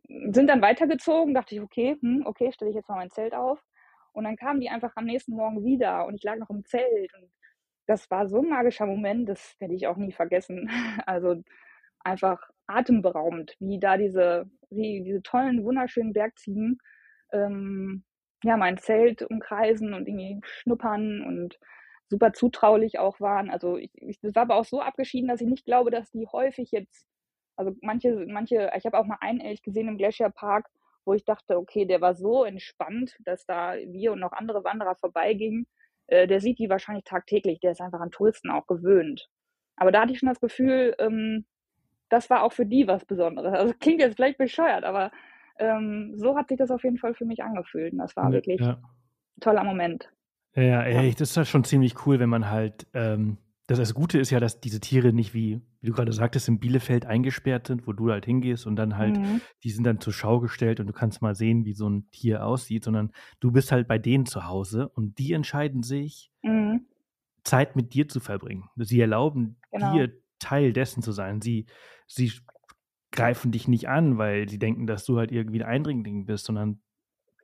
[0.08, 1.34] sind dann weitergezogen.
[1.34, 3.64] Dachte ich, okay, hm, okay, stelle ich jetzt mal mein Zelt auf.
[4.14, 7.14] Und dann kamen die einfach am nächsten Morgen wieder und ich lag noch im Zelt.
[7.16, 7.32] Und
[7.88, 10.70] das war so ein magischer Moment, das werde ich auch nie vergessen.
[11.06, 11.42] Also
[12.04, 16.78] einfach atemberaubend, wie da diese, wie diese tollen, wunderschönen Bergziegen
[17.32, 18.04] ähm,
[18.44, 21.60] ja, mein Zelt umkreisen und irgendwie schnuppern und
[22.14, 23.50] super zutraulich auch waren.
[23.50, 26.28] Also ich, ich das war aber auch so abgeschieden, dass ich nicht glaube, dass die
[26.28, 27.08] häufig jetzt,
[27.56, 30.68] also manche, manche, ich habe auch mal einen Elch gesehen im Glacier Park,
[31.06, 34.96] wo ich dachte, okay, der war so entspannt, dass da wir und noch andere Wanderer
[34.96, 35.66] vorbeigingen.
[36.08, 39.28] Äh, der sieht die wahrscheinlich tagtäglich, der ist einfach an Touristen auch gewöhnt.
[39.76, 41.46] Aber da hatte ich schon das Gefühl, ähm,
[42.10, 43.54] das war auch für die was Besonderes.
[43.54, 45.12] Also klingt jetzt vielleicht bescheuert, aber
[45.58, 47.94] ähm, so hat sich das auf jeden Fall für mich angefühlt.
[47.94, 48.74] Und das war wirklich ja.
[48.74, 50.10] ein toller Moment.
[50.56, 53.38] Ja, ey, das ist ja schon ziemlich cool, wenn man halt, ähm,
[53.68, 56.60] das, das Gute ist ja, dass diese Tiere nicht wie, wie du gerade sagtest, in
[56.60, 59.42] Bielefeld eingesperrt sind, wo du halt hingehst und dann halt, mhm.
[59.64, 62.46] die sind dann zur Schau gestellt und du kannst mal sehen, wie so ein Tier
[62.46, 66.86] aussieht, sondern du bist halt bei denen zu Hause und die entscheiden sich, mhm.
[67.44, 68.70] Zeit mit dir zu verbringen.
[68.78, 69.94] Sie erlauben genau.
[69.94, 71.42] dir Teil dessen zu sein.
[71.42, 71.66] Sie,
[72.08, 72.32] sie
[73.12, 76.80] greifen dich nicht an, weil sie denken, dass du halt irgendwie ein Eindringling bist, sondern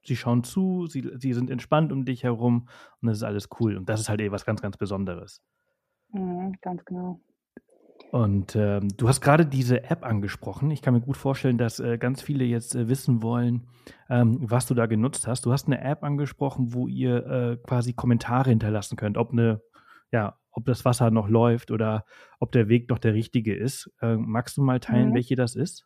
[0.10, 2.67] sie schauen zu, sie, sie sind entspannt um dich herum
[3.02, 3.78] und das ist alles cool.
[3.78, 5.41] Und das ist halt eh was ganz, ganz Besonderes.
[6.12, 7.22] Mhm, ganz genau.
[8.12, 10.72] Und ähm, du hast gerade diese App angesprochen.
[10.72, 13.67] Ich kann mir gut vorstellen, dass äh, ganz viele jetzt äh, wissen wollen,
[14.10, 15.45] ähm, was du da genutzt hast.
[15.45, 19.62] Du hast eine App angesprochen, wo ihr äh, quasi Kommentare hinterlassen könnt, ob eine,
[20.12, 22.04] ja, ob das Wasser noch läuft oder
[22.39, 23.91] ob der Weg noch der richtige ist.
[24.02, 25.13] Äh, magst du mal teilen, mhm.
[25.13, 25.86] welche das ist?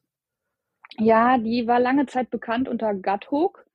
[0.99, 3.65] Ja, die war lange Zeit bekannt unter Guthook.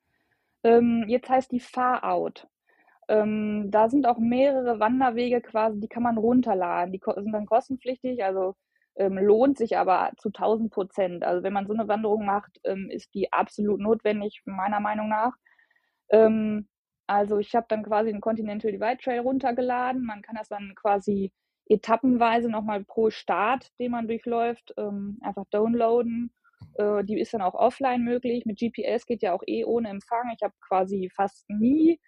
[0.64, 2.46] Ähm, jetzt heißt die Far Out.
[3.08, 6.92] Ähm, da sind auch mehrere Wanderwege quasi, die kann man runterladen.
[6.92, 8.54] Die sind dann kostenpflichtig, also
[8.96, 11.24] ähm, lohnt sich aber zu 1000 Prozent.
[11.24, 15.32] Also wenn man so eine Wanderung macht, ähm, ist die absolut notwendig, meiner Meinung nach.
[16.10, 16.68] Ähm,
[17.06, 20.04] also ich habe dann quasi den Continental Divide Trail runtergeladen.
[20.04, 21.32] Man kann das dann quasi
[21.66, 26.32] etappenweise nochmal pro Start, den man durchläuft, ähm, einfach downloaden.
[26.74, 28.44] Äh, die ist dann auch offline möglich.
[28.46, 30.32] Mit GPS geht ja auch eh ohne Empfang.
[30.34, 32.00] Ich habe quasi fast nie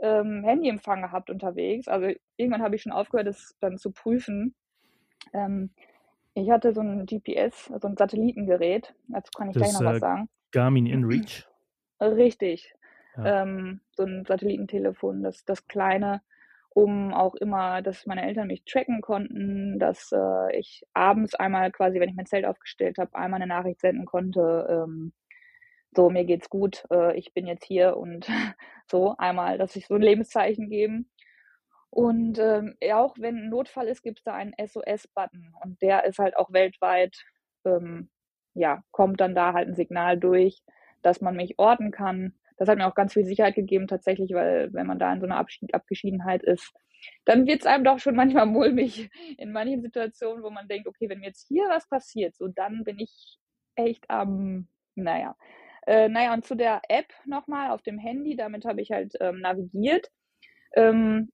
[0.00, 1.88] ähm, Handyempfang gehabt unterwegs.
[1.88, 4.54] Also irgendwann habe ich schon aufgehört, das dann zu prüfen.
[5.32, 5.70] Ähm,
[6.34, 8.94] ich hatte so ein GPS, so ein Satellitengerät.
[9.08, 10.28] Dazu kann ich das, gleich noch äh, was sagen.
[10.52, 11.46] Garmin InReach.
[12.00, 12.72] Richtig
[13.24, 16.22] ähm, so ein Satellitentelefon, das, das kleine,
[16.78, 21.98] um auch immer, dass meine Eltern mich tracken konnten, dass äh, ich abends einmal quasi,
[21.98, 25.12] wenn ich mein Zelt aufgestellt habe, einmal eine Nachricht senden konnte, ähm,
[25.96, 28.28] so, mir geht's gut, äh, ich bin jetzt hier und
[28.86, 31.10] so einmal, dass ich so ein Lebenszeichen geben.
[31.90, 36.20] Und ähm, auch wenn ein Notfall ist, gibt es da einen SOS-Button und der ist
[36.20, 37.16] halt auch weltweit,
[37.64, 38.08] ähm,
[38.54, 40.62] ja, kommt dann da halt ein Signal durch,
[41.02, 44.72] dass man mich orten kann, das hat mir auch ganz viel Sicherheit gegeben tatsächlich, weil
[44.72, 46.72] wenn man da in so einer Abschied Abgeschiedenheit ist,
[47.24, 51.08] dann wird es einem doch schon manchmal mulmig in manchen Situationen, wo man denkt, okay,
[51.08, 53.38] wenn mir jetzt hier was passiert, so dann bin ich
[53.76, 55.36] echt am, ähm, naja.
[55.86, 59.40] Äh, naja, und zu der App nochmal auf dem Handy, damit habe ich halt ähm,
[59.40, 60.10] navigiert.
[60.74, 61.32] Ähm,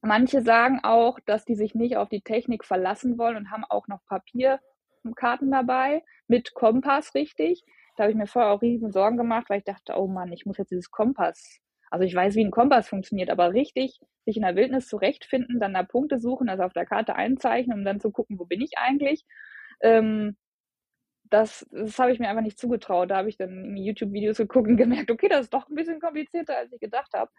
[0.00, 3.88] manche sagen auch, dass die sich nicht auf die Technik verlassen wollen und haben auch
[3.88, 7.64] noch Papierkarten dabei mit Kompass richtig.
[7.96, 10.46] Da habe ich mir vorher auch riesen Sorgen gemacht, weil ich dachte, oh Mann, ich
[10.46, 11.60] muss jetzt dieses Kompass.
[11.90, 15.74] Also ich weiß, wie ein Kompass funktioniert, aber richtig sich in der Wildnis zurechtfinden, dann
[15.74, 18.78] da Punkte suchen, also auf der Karte einzeichnen, um dann zu gucken, wo bin ich
[18.78, 19.24] eigentlich.
[19.82, 20.36] Ähm,
[21.24, 23.10] das, das habe ich mir einfach nicht zugetraut.
[23.10, 26.56] Da habe ich dann YouTube-Videos geguckt und gemerkt, okay, das ist doch ein bisschen komplizierter,
[26.56, 27.30] als ich gedacht habe.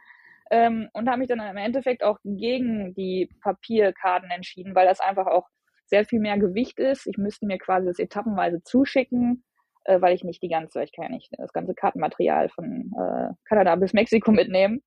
[0.52, 5.28] Ähm, und habe mich dann im Endeffekt auch gegen die Papierkarten entschieden, weil das einfach
[5.28, 5.48] auch
[5.86, 7.08] sehr viel mehr Gewicht ist.
[7.08, 9.44] Ich müsste mir quasi das etappenweise zuschicken
[9.86, 13.34] äh, weil ich nicht die ganze, ich kann ja nicht das ganze Kartenmaterial von äh,
[13.46, 14.82] Kanada bis Mexiko mitnehmen.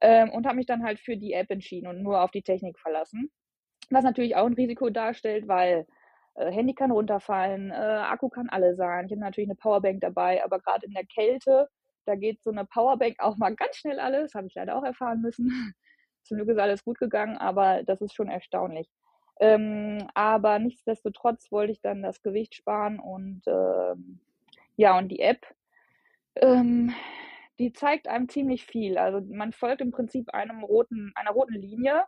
[0.00, 2.78] Ähm, und habe mich dann halt für die App entschieden und nur auf die Technik
[2.78, 3.30] verlassen.
[3.90, 5.86] Was natürlich auch ein Risiko darstellt, weil
[6.34, 9.06] äh, Handy kann runterfallen, äh, Akku kann alle sein.
[9.06, 11.68] Ich habe natürlich eine Powerbank dabei, aber gerade in der Kälte,
[12.06, 14.34] da geht so eine Powerbank auch mal ganz schnell alles.
[14.34, 15.48] Habe ich leider auch erfahren müssen.
[16.24, 18.88] Zum Glück ist alles gut gegangen, aber das ist schon erstaunlich.
[19.42, 24.20] Ähm, aber nichtsdestotrotz wollte ich dann das Gewicht sparen und ähm,
[24.76, 25.44] ja, und die App,
[26.36, 26.94] ähm,
[27.58, 28.98] die zeigt einem ziemlich viel.
[28.98, 32.04] Also man folgt im Prinzip einem roten, einer roten Linie.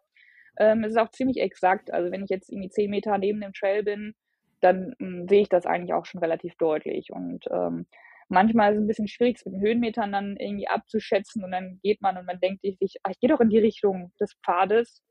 [0.61, 1.92] Ähm, es ist auch ziemlich exakt.
[1.92, 4.14] Also wenn ich jetzt irgendwie zehn Meter neben dem Trail bin,
[4.61, 7.11] dann ähm, sehe ich das eigentlich auch schon relativ deutlich.
[7.11, 7.87] Und ähm,
[8.29, 11.81] manchmal ist es ein bisschen schwierig, es mit den Höhenmetern dann irgendwie abzuschätzen und dann
[11.83, 15.03] geht man und man denkt sich, ach, ich gehe doch in die Richtung des Pfades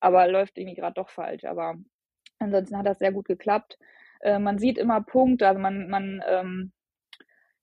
[0.00, 1.44] aber läuft irgendwie gerade doch falsch.
[1.44, 1.76] Aber
[2.38, 3.78] Ansonsten hat das sehr gut geklappt.
[4.20, 6.72] Äh, man sieht immer Punkte, also man, man ähm,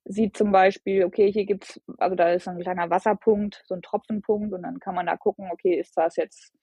[0.04, 4.52] sieht zum Beispiel, okay, hier gibt's, also da ist ein kleiner Wasserpunkt, so ein Tropfenpunkt
[4.52, 6.54] und dann kann man da gucken, okay, ist das jetzt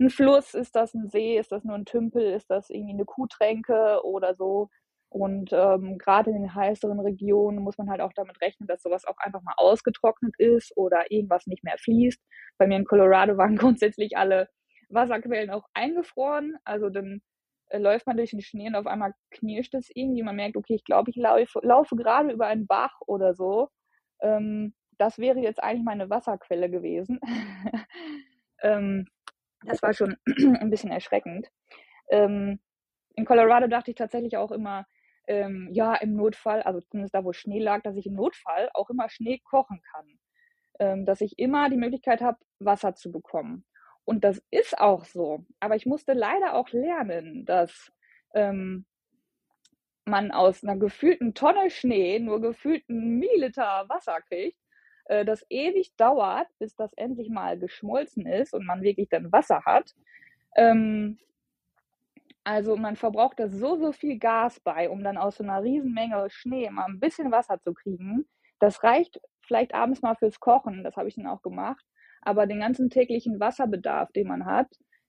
[0.00, 3.04] ein Fluss, ist das ein See, ist das nur ein Tümpel, ist das irgendwie eine
[3.04, 4.68] Kuhtränke oder so.
[5.08, 9.04] Und ähm, gerade in den heißeren Regionen muss man halt auch damit rechnen, dass sowas
[9.06, 12.20] auch einfach mal ausgetrocknet ist oder irgendwas nicht mehr fließt.
[12.58, 14.48] Bei mir in Colorado waren grundsätzlich alle
[14.88, 16.56] Wasserquellen auch eingefroren.
[16.64, 17.20] Also dann
[17.68, 20.22] äh, läuft man durch den Schnee und auf einmal knirscht es irgendwie.
[20.22, 23.68] Man merkt, okay, ich glaube, ich laufe, laufe gerade über einen Bach oder so.
[24.20, 27.20] Ähm, das wäre jetzt eigentlich meine Wasserquelle gewesen.
[28.62, 29.06] ähm,
[29.64, 30.16] das war schon
[30.60, 31.48] ein bisschen erschreckend.
[32.10, 32.60] Ähm,
[33.14, 34.86] in Colorado dachte ich tatsächlich auch immer,
[35.26, 38.90] ähm, ja, im Notfall, also zumindest da, wo Schnee lag, dass ich im Notfall auch
[38.90, 40.06] immer Schnee kochen kann.
[40.78, 43.64] Ähm, dass ich immer die Möglichkeit habe, Wasser zu bekommen.
[44.06, 45.44] Und das ist auch so.
[45.60, 47.92] Aber ich musste leider auch lernen, dass
[48.34, 48.86] ähm,
[50.04, 54.56] man aus einer gefühlten Tonne Schnee nur gefühlten Milliliter Wasser kriegt,
[55.06, 59.64] äh, das ewig dauert, bis das endlich mal geschmolzen ist und man wirklich dann Wasser
[59.66, 59.92] hat.
[60.54, 61.18] Ähm,
[62.44, 66.30] also man verbraucht da so, so viel Gas bei, um dann aus so einer Riesenmenge
[66.30, 68.24] Schnee mal ein bisschen Wasser zu kriegen.
[68.60, 71.84] Das reicht vielleicht abends mal fürs Kochen, das habe ich dann auch gemacht.
[72.26, 74.66] Aber den ganzen täglichen Wasserbedarf, den man hat,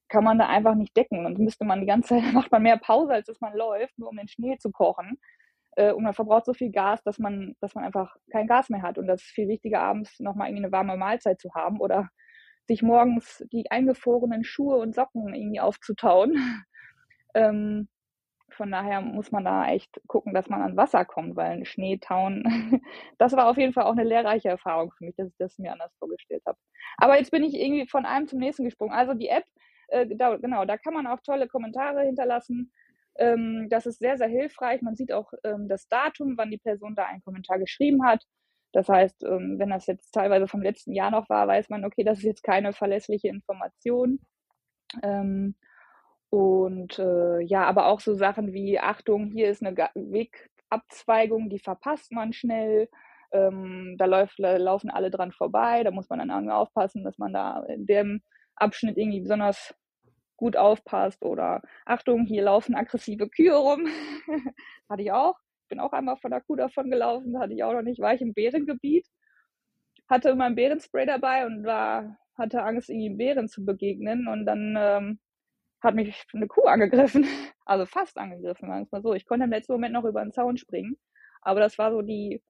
[0.08, 1.25] kann man da einfach nicht decken.
[1.25, 4.10] Und müsste man die ganze Zeit, macht man mehr Pause, als dass man läuft, nur
[4.10, 5.19] um den Schnee zu kochen.
[5.75, 8.84] Äh, und man verbraucht so viel Gas, dass man, dass man einfach kein Gas mehr
[8.84, 8.99] hat.
[8.99, 12.08] Und das ist viel wichtiger, abends nochmal irgendwie eine warme Mahlzeit zu haben oder
[12.67, 16.36] sich morgens die eingefrorenen Schuhe und Socken irgendwie aufzutauen.
[17.34, 17.88] Ähm,
[18.58, 22.43] von daher muss man da echt gucken, dass man an Wasser kommt, weil ein Schneetauen,
[23.17, 25.72] das war auf jeden Fall auch eine lehrreiche Erfahrung für mich, dass ich das mir
[25.72, 26.58] anders vorgestellt habe.
[26.98, 28.93] Aber jetzt bin ich irgendwie von einem zum nächsten gesprungen.
[28.93, 29.46] Also die App,
[29.89, 32.74] äh, da, genau, da kann man auch tolle Kommentare hinterlassen.
[33.17, 34.82] Ähm, das ist sehr, sehr hilfreich.
[34.82, 38.24] Man sieht auch ähm, das Datum, wann die Person da einen Kommentar geschrieben hat.
[38.74, 42.04] Das heißt, ähm, wenn das jetzt teilweise vom letzten Jahr noch war, weiß man, okay,
[42.04, 44.20] das ist jetzt keine verlässliche Information.
[45.04, 45.56] Ähm,
[46.29, 52.11] und äh, ja, aber auch so Sachen wie, Achtung, hier ist eine Wegabzweigung, die verpasst
[52.11, 52.89] man schnell.
[53.31, 55.83] Ähm, da, läuft, laufen alle dran vorbei.
[55.83, 58.21] Da muss man dann aufpassen, dass man da in dem
[58.55, 59.75] Abschnitt irgendwie besonders
[60.37, 61.23] gut aufpasst.
[61.23, 63.87] Oder Achtung, hier laufen aggressive Kühe rum.
[64.89, 65.35] hatte ich auch.
[65.69, 67.99] Bin auch einmal von der Kuh davon gelaufen, hatte ich auch noch nicht.
[67.99, 69.05] War ich im Bärengebiet,
[70.09, 74.27] hatte immer ein Bärenspray dabei und war, hatte Angst, irgendwie Bären zu begegnen.
[74.27, 75.19] Und dann ähm,
[75.81, 77.25] hat mich eine Kuh angegriffen,
[77.65, 79.13] also fast angegriffen, sagen wir mal so.
[79.13, 80.97] Ich konnte im letzten Moment noch über den Zaun springen,
[81.41, 82.41] aber das war so die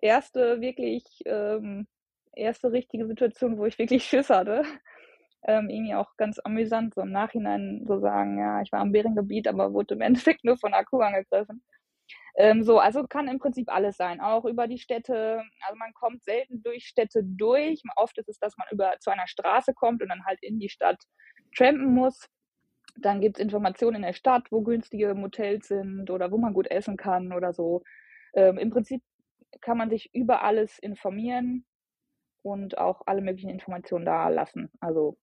[0.00, 1.86] erste wirklich ähm,
[2.34, 4.62] erste richtige Situation, wo ich wirklich Schiss hatte.
[5.42, 9.48] Ähm, irgendwie auch ganz amüsant, so im Nachhinein so sagen, ja, ich war im Bärengebiet,
[9.48, 11.62] aber wurde im Endeffekt nur von einer Kuh angegriffen.
[12.36, 15.42] Ähm, so, also kann im Prinzip alles sein, auch über die Städte.
[15.62, 17.82] Also man kommt selten durch Städte durch.
[17.96, 20.68] Oft ist es, dass man über zu einer Straße kommt und dann halt in die
[20.68, 21.02] Stadt
[21.56, 22.26] trampen muss.
[23.00, 26.70] Dann gibt es Informationen in der Stadt, wo günstige Motels sind oder wo man gut
[26.70, 27.82] essen kann oder so.
[28.34, 29.02] Ähm, Im Prinzip
[29.60, 31.64] kann man sich über alles informieren
[32.42, 34.70] und auch alle möglichen Informationen da lassen.
[34.80, 35.18] Also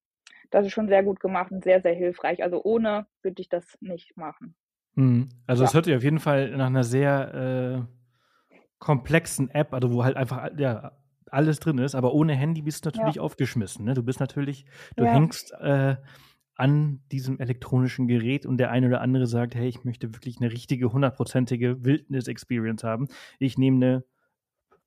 [0.50, 2.42] das ist schon sehr gut gemacht und sehr, sehr hilfreich.
[2.42, 4.54] Also ohne würde ich das nicht machen.
[4.94, 5.28] Mhm.
[5.46, 5.74] Also es ja.
[5.74, 10.50] hört sich auf jeden Fall nach einer sehr äh, komplexen App, also wo halt einfach
[10.56, 10.92] ja,
[11.30, 13.22] alles drin ist, aber ohne Handy bist du natürlich ja.
[13.22, 13.84] aufgeschmissen.
[13.84, 13.94] Ne?
[13.94, 14.64] Du bist natürlich,
[14.96, 15.12] du ja.
[15.12, 15.96] hängst äh,
[16.58, 20.50] an diesem elektronischen Gerät und der eine oder andere sagt, hey, ich möchte wirklich eine
[20.50, 23.08] richtige, hundertprozentige Wildnis-Experience haben.
[23.38, 24.04] Ich nehme eine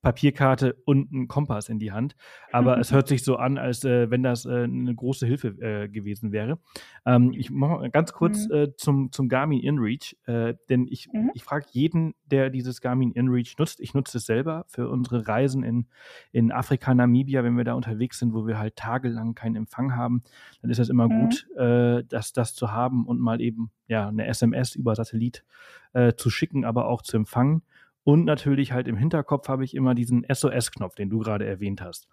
[0.02, 2.16] Papierkarte und einen Kompass in die Hand.
[2.50, 5.88] Aber es hört sich so an, als äh, wenn das äh, eine große Hilfe äh,
[5.88, 6.58] gewesen wäre.
[7.06, 8.54] Ähm, ich mache mal ganz kurz mhm.
[8.54, 11.30] Äh, zum, zum Garmin InReach, äh, denn ich, mhm.
[11.34, 13.80] ich frage jeden, der dieses Garmin InReach nutzt.
[13.80, 15.86] Ich nutze es selber für unsere Reisen in,
[16.32, 20.24] in Afrika, Namibia, wenn wir da unterwegs sind, wo wir halt tagelang keinen Empfang haben.
[20.60, 21.20] Dann ist es immer mhm.
[21.20, 25.44] gut, äh, das, das zu haben und mal eben ja, eine SMS über Satellit
[26.16, 27.60] zu schicken, aber auch zu empfangen.
[28.04, 32.08] Und natürlich halt im Hinterkopf habe ich immer diesen SOS-Knopf, den du gerade erwähnt hast.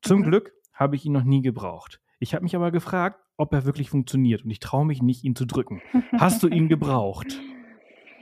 [0.00, 0.24] Zum mhm.
[0.24, 2.00] Glück habe ich ihn noch nie gebraucht.
[2.18, 5.36] Ich habe mich aber gefragt, ob er wirklich funktioniert und ich traue mich nicht, ihn
[5.36, 5.82] zu drücken.
[6.12, 7.38] Hast du ihn gebraucht?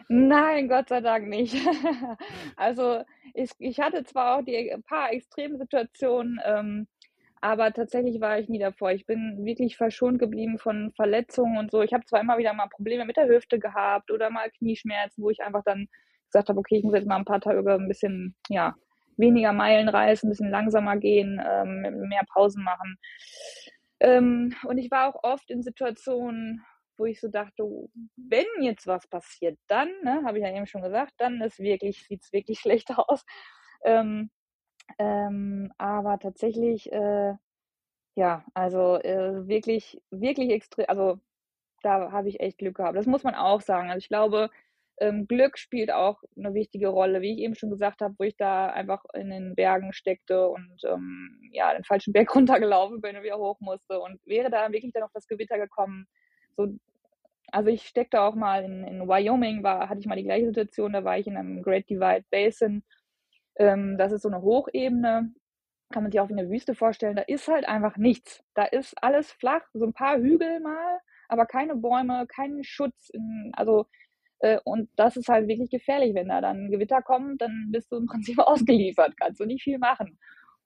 [0.09, 1.55] Nein, Gott sei Dank nicht.
[2.57, 6.87] also ich, ich hatte zwar auch die paar extreme Situationen, ähm,
[7.41, 8.93] aber tatsächlich war ich nie davor.
[8.93, 11.83] Ich bin wirklich verschont geblieben von Verletzungen und so.
[11.83, 15.31] Ich habe zwar immer wieder mal Probleme mit der Hüfte gehabt oder mal Knieschmerzen, wo
[15.31, 15.89] ich einfach dann
[16.35, 18.75] gesagt habe, okay, ich muss jetzt mal ein paar Tage ein bisschen, ja,
[19.17, 22.99] weniger Meilen reisen, ein bisschen langsamer gehen, ähm, mehr Pausen machen.
[24.01, 26.65] Ähm, und ich war auch oft in Situationen,
[26.97, 27.65] wo ich so dachte,
[28.17, 32.05] wenn jetzt was passiert, dann, ne, habe ich ja eben schon gesagt, dann ist wirklich,
[32.07, 33.25] sieht es wirklich schlecht aus.
[33.85, 34.31] Ähm,
[34.99, 37.35] ähm, aber tatsächlich, äh,
[38.17, 41.21] ja, also äh, wirklich, wirklich extrem, also
[41.83, 42.97] da habe ich echt Glück gehabt.
[42.97, 43.91] Das muss man auch sagen.
[43.91, 44.51] Also ich glaube,
[45.01, 48.37] ähm, Glück spielt auch eine wichtige Rolle, wie ich eben schon gesagt habe, wo ich
[48.37, 53.23] da einfach in den Bergen steckte und ähm, ja, den falschen Berg runtergelaufen bin und
[53.23, 54.01] wieder hoch musste.
[54.01, 56.07] Und wäre da wirklich dann noch das Gewitter gekommen,
[56.57, 56.69] so,
[57.51, 60.93] also ich steckte auch mal in, in Wyoming, war, hatte ich mal die gleiche Situation,
[60.93, 62.85] da war ich in einem Great Divide Basin.
[63.57, 65.33] Ähm, das ist so eine Hochebene,
[65.93, 67.17] kann man sich auch wie eine Wüste vorstellen.
[67.17, 68.43] Da ist halt einfach nichts.
[68.55, 73.11] Da ist alles flach, so ein paar Hügel mal, aber keine Bäume, keinen Schutz.
[73.11, 73.87] In, also
[74.65, 77.97] und das ist halt wirklich gefährlich, wenn da dann ein Gewitter kommt, dann bist du
[77.97, 80.19] im Prinzip ausgeliefert, kannst du nicht viel machen.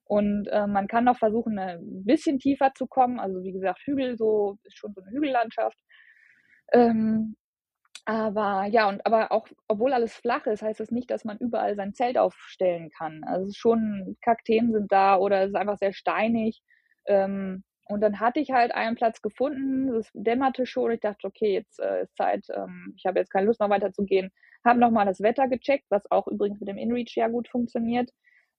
[0.05, 3.21] Und äh, man kann noch versuchen, ein bisschen tiefer zu kommen.
[3.21, 5.79] Also wie gesagt, Hügel, so ist schon so eine Hügellandschaft.
[6.73, 7.37] Ähm,
[8.07, 11.77] aber ja, und aber auch, obwohl alles flach ist, heißt das nicht, dass man überall
[11.77, 13.23] sein Zelt aufstellen kann.
[13.25, 16.63] Also schon Kakteen sind da oder es ist einfach sehr steinig.
[17.07, 20.93] Ähm, und dann hatte ich halt einen Platz gefunden, es dämmerte schon.
[20.93, 23.93] Ich dachte, okay, jetzt äh, ist Zeit, ähm, ich habe jetzt keine Lust noch weiter
[23.93, 24.31] zu gehen.
[24.65, 28.11] Habe nochmal das Wetter gecheckt, was auch übrigens mit dem InReach ja gut funktioniert.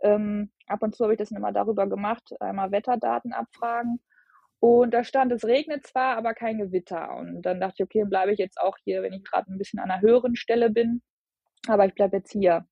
[0.02, 4.00] Ähm, ab und zu habe ich das immer darüber gemacht, einmal Wetterdaten abfragen.
[4.60, 7.16] Und da stand, es regnet zwar, aber kein Gewitter.
[7.16, 9.80] Und dann dachte ich, okay, bleibe ich jetzt auch hier, wenn ich gerade ein bisschen
[9.80, 11.02] an einer höheren Stelle bin.
[11.68, 12.66] Aber ich bleibe jetzt hier.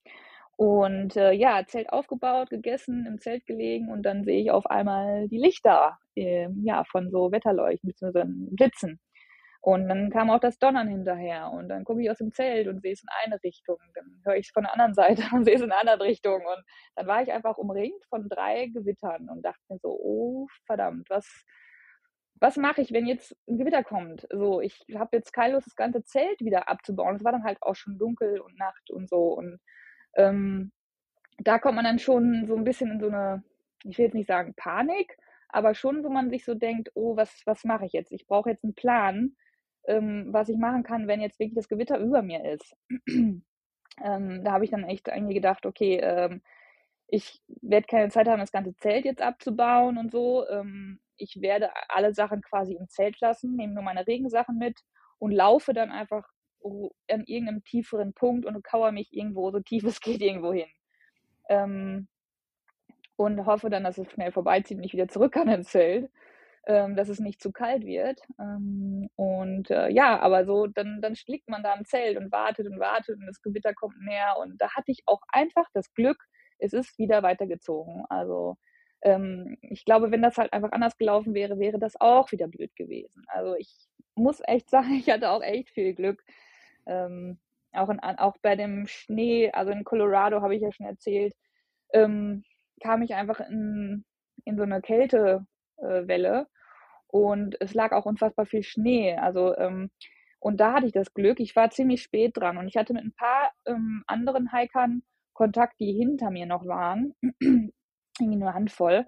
[0.57, 5.27] Und äh, ja, Zelt aufgebaut, gegessen, im Zelt gelegen und dann sehe ich auf einmal
[5.27, 8.23] die Lichter äh, ja, von so Wetterleuchten bzw.
[8.25, 8.99] Blitzen.
[9.61, 12.81] Und dann kam auch das Donnern hinterher und dann gucke ich aus dem Zelt und
[12.81, 13.77] sehe es in eine Richtung.
[13.95, 16.37] Dann höre ich es von der anderen Seite und sehe es in eine andere Richtung.
[16.37, 16.63] Und
[16.95, 21.27] dann war ich einfach umringt von drei Gewittern und dachte mir so, oh verdammt, was,
[22.35, 24.27] was mache ich, wenn jetzt ein Gewitter kommt?
[24.31, 27.15] So, ich habe jetzt keine Lust, das ganze Zelt wieder abzubauen.
[27.15, 29.33] Es war dann halt auch schon dunkel und Nacht und so.
[29.33, 29.59] Und
[30.17, 30.71] ähm,
[31.39, 33.43] da kommt man dann schon so ein bisschen in so eine,
[33.83, 35.17] ich will jetzt nicht sagen Panik,
[35.49, 38.11] aber schon, wo man sich so denkt, oh, was, was mache ich jetzt?
[38.11, 39.35] Ich brauche jetzt einen Plan,
[39.87, 42.75] ähm, was ich machen kann, wenn jetzt wirklich das Gewitter über mir ist.
[43.07, 43.43] ähm,
[44.43, 46.41] da habe ich dann echt irgendwie gedacht, okay, ähm,
[47.07, 50.47] ich werde keine Zeit haben, das ganze Zelt jetzt abzubauen und so.
[50.49, 54.81] Ähm, ich werde alle Sachen quasi im Zelt lassen, nehme nur meine Regensachen mit
[55.19, 56.27] und laufe dann einfach
[56.61, 60.69] an irgendeinem tieferen Punkt und kauere mich irgendwo so tief es geht irgendwo hin.
[61.49, 62.07] Ähm,
[63.15, 66.09] und hoffe dann, dass es schnell vorbeizieht und ich wieder zurück kann ins Zelt,
[66.67, 68.21] ähm, dass es nicht zu kalt wird.
[68.39, 72.67] Ähm, und äh, ja, aber so, dann, dann liegt man da im Zelt und wartet
[72.67, 74.35] und wartet und das Gewitter kommt näher.
[74.39, 76.17] Und da hatte ich auch einfach das Glück,
[76.59, 78.05] es ist wieder weitergezogen.
[78.09, 78.57] Also
[79.01, 82.75] ähm, ich glaube, wenn das halt einfach anders gelaufen wäre, wäre das auch wieder blöd
[82.75, 83.23] gewesen.
[83.27, 83.73] Also ich
[84.15, 86.23] muss echt sagen, ich hatte auch echt viel Glück.
[86.87, 87.39] Ähm,
[87.73, 91.33] auch, in, auch bei dem Schnee, also in Colorado habe ich ja schon erzählt,
[91.93, 92.43] ähm,
[92.81, 94.05] kam ich einfach in,
[94.45, 95.45] in so eine Kältewelle
[95.77, 96.45] äh,
[97.07, 99.15] und es lag auch unfassbar viel Schnee.
[99.15, 99.91] Also ähm,
[100.39, 103.03] und da hatte ich das Glück, ich war ziemlich spät dran und ich hatte mit
[103.03, 109.05] ein paar ähm, anderen Hikern Kontakt, die hinter mir noch waren, irgendwie nur Handvoll.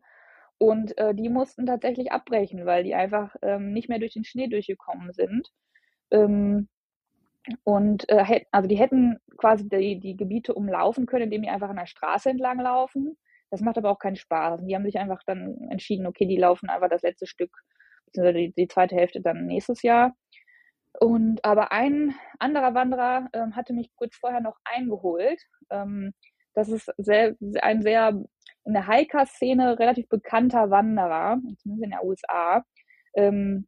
[0.59, 4.47] Und äh, die mussten tatsächlich abbrechen, weil die einfach ähm, nicht mehr durch den Schnee
[4.47, 5.49] durchgekommen sind.
[6.11, 6.67] Ähm,
[7.63, 11.77] und äh, also die hätten quasi die, die Gebiete umlaufen können, indem die einfach an
[11.77, 13.17] der Straße entlang laufen.
[13.49, 14.61] Das macht aber auch keinen Spaß.
[14.65, 17.51] Die haben sich einfach dann entschieden, okay, die laufen einfach das letzte Stück,
[18.05, 20.13] beziehungsweise die, die zweite Hälfte dann nächstes Jahr.
[20.99, 25.41] Und aber ein anderer Wanderer ähm, hatte mich kurz vorher noch eingeholt.
[25.69, 26.13] Ähm,
[26.53, 28.21] das ist sehr, ein sehr
[28.65, 32.63] in der Hiker-Szene relativ bekannter Wanderer, zumindest in der USA.
[33.15, 33.67] Ähm,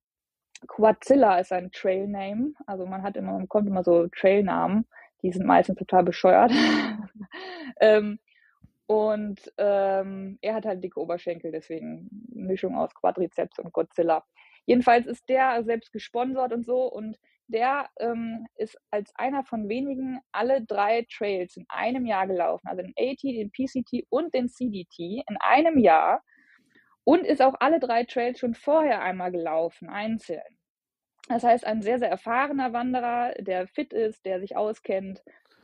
[0.68, 2.54] Quadzilla ist ein Trailname.
[2.66, 4.86] Also man hat immer, man bekommt immer so Trailnamen,
[5.24, 6.52] die sind meistens total bescheuert.
[7.82, 8.20] ähm,
[8.88, 14.24] und ähm, er hat halt dicke Oberschenkel, deswegen Mischung aus Quadrizeps und Godzilla.
[14.66, 20.20] Jedenfalls ist der selbst gesponsert und so und der ähm, ist als einer von wenigen
[20.32, 22.68] alle drei Trails in einem Jahr gelaufen.
[22.68, 26.24] Also den AT, den PCT und den CDT in einem Jahr
[27.04, 30.42] und ist auch alle drei Trails schon vorher einmal gelaufen, einzeln.
[31.28, 35.22] Das heißt, ein sehr, sehr erfahrener Wanderer, der fit ist, der sich auskennt.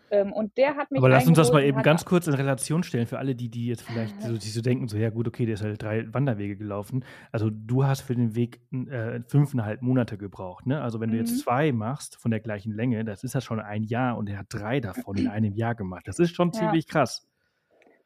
[0.10, 1.00] Ähm, und der hat mich.
[1.00, 3.68] Aber lass uns das mal eben ganz kurz in Relation stellen für alle, die, die
[3.68, 6.56] jetzt vielleicht so, die so denken, so, ja gut, okay, der ist halt drei Wanderwege
[6.56, 7.04] gelaufen.
[7.32, 10.82] Also du hast für den Weg äh, fünfeinhalb Monate gebraucht, ne?
[10.82, 11.14] Also wenn mhm.
[11.14, 11.40] du jetzt mhm.
[11.40, 14.48] zwei machst von der gleichen Länge, das ist ja schon ein Jahr und er hat
[14.50, 16.08] drei davon in einem Jahr gemacht.
[16.08, 16.92] Das ist schon ziemlich ja.
[16.92, 17.28] krass.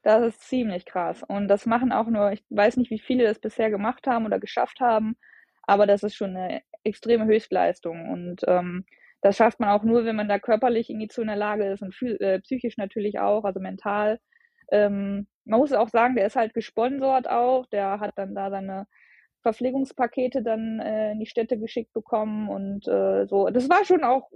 [0.03, 1.23] Das ist ziemlich krass.
[1.27, 4.39] Und das machen auch nur, ich weiß nicht, wie viele das bisher gemacht haben oder
[4.39, 5.15] geschafft haben,
[5.63, 8.09] aber das ist schon eine extreme Höchstleistung.
[8.09, 8.85] Und ähm,
[9.21, 11.83] das schafft man auch nur, wenn man da körperlich irgendwie zu in der Lage ist
[11.83, 14.19] und äh, psychisch natürlich auch, also mental.
[14.71, 17.67] Ähm, man muss auch sagen, der ist halt gesponsert auch.
[17.67, 18.87] Der hat dann da seine
[19.43, 23.49] Verpflegungspakete dann äh, in die Städte geschickt bekommen und äh, so.
[23.49, 24.29] Das war schon auch,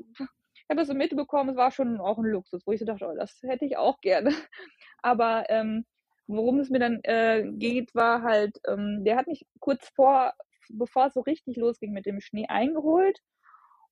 [0.66, 3.08] ich habe das so mitbekommen, es war schon auch ein Luxus, wo ich so dachte,
[3.08, 4.32] oh, das hätte ich auch gerne.
[5.04, 5.86] Aber ähm,
[6.26, 10.34] worum es mir dann äh, geht, war halt, ähm, der hat mich kurz vor,
[10.70, 13.20] bevor es so richtig losging mit dem Schnee eingeholt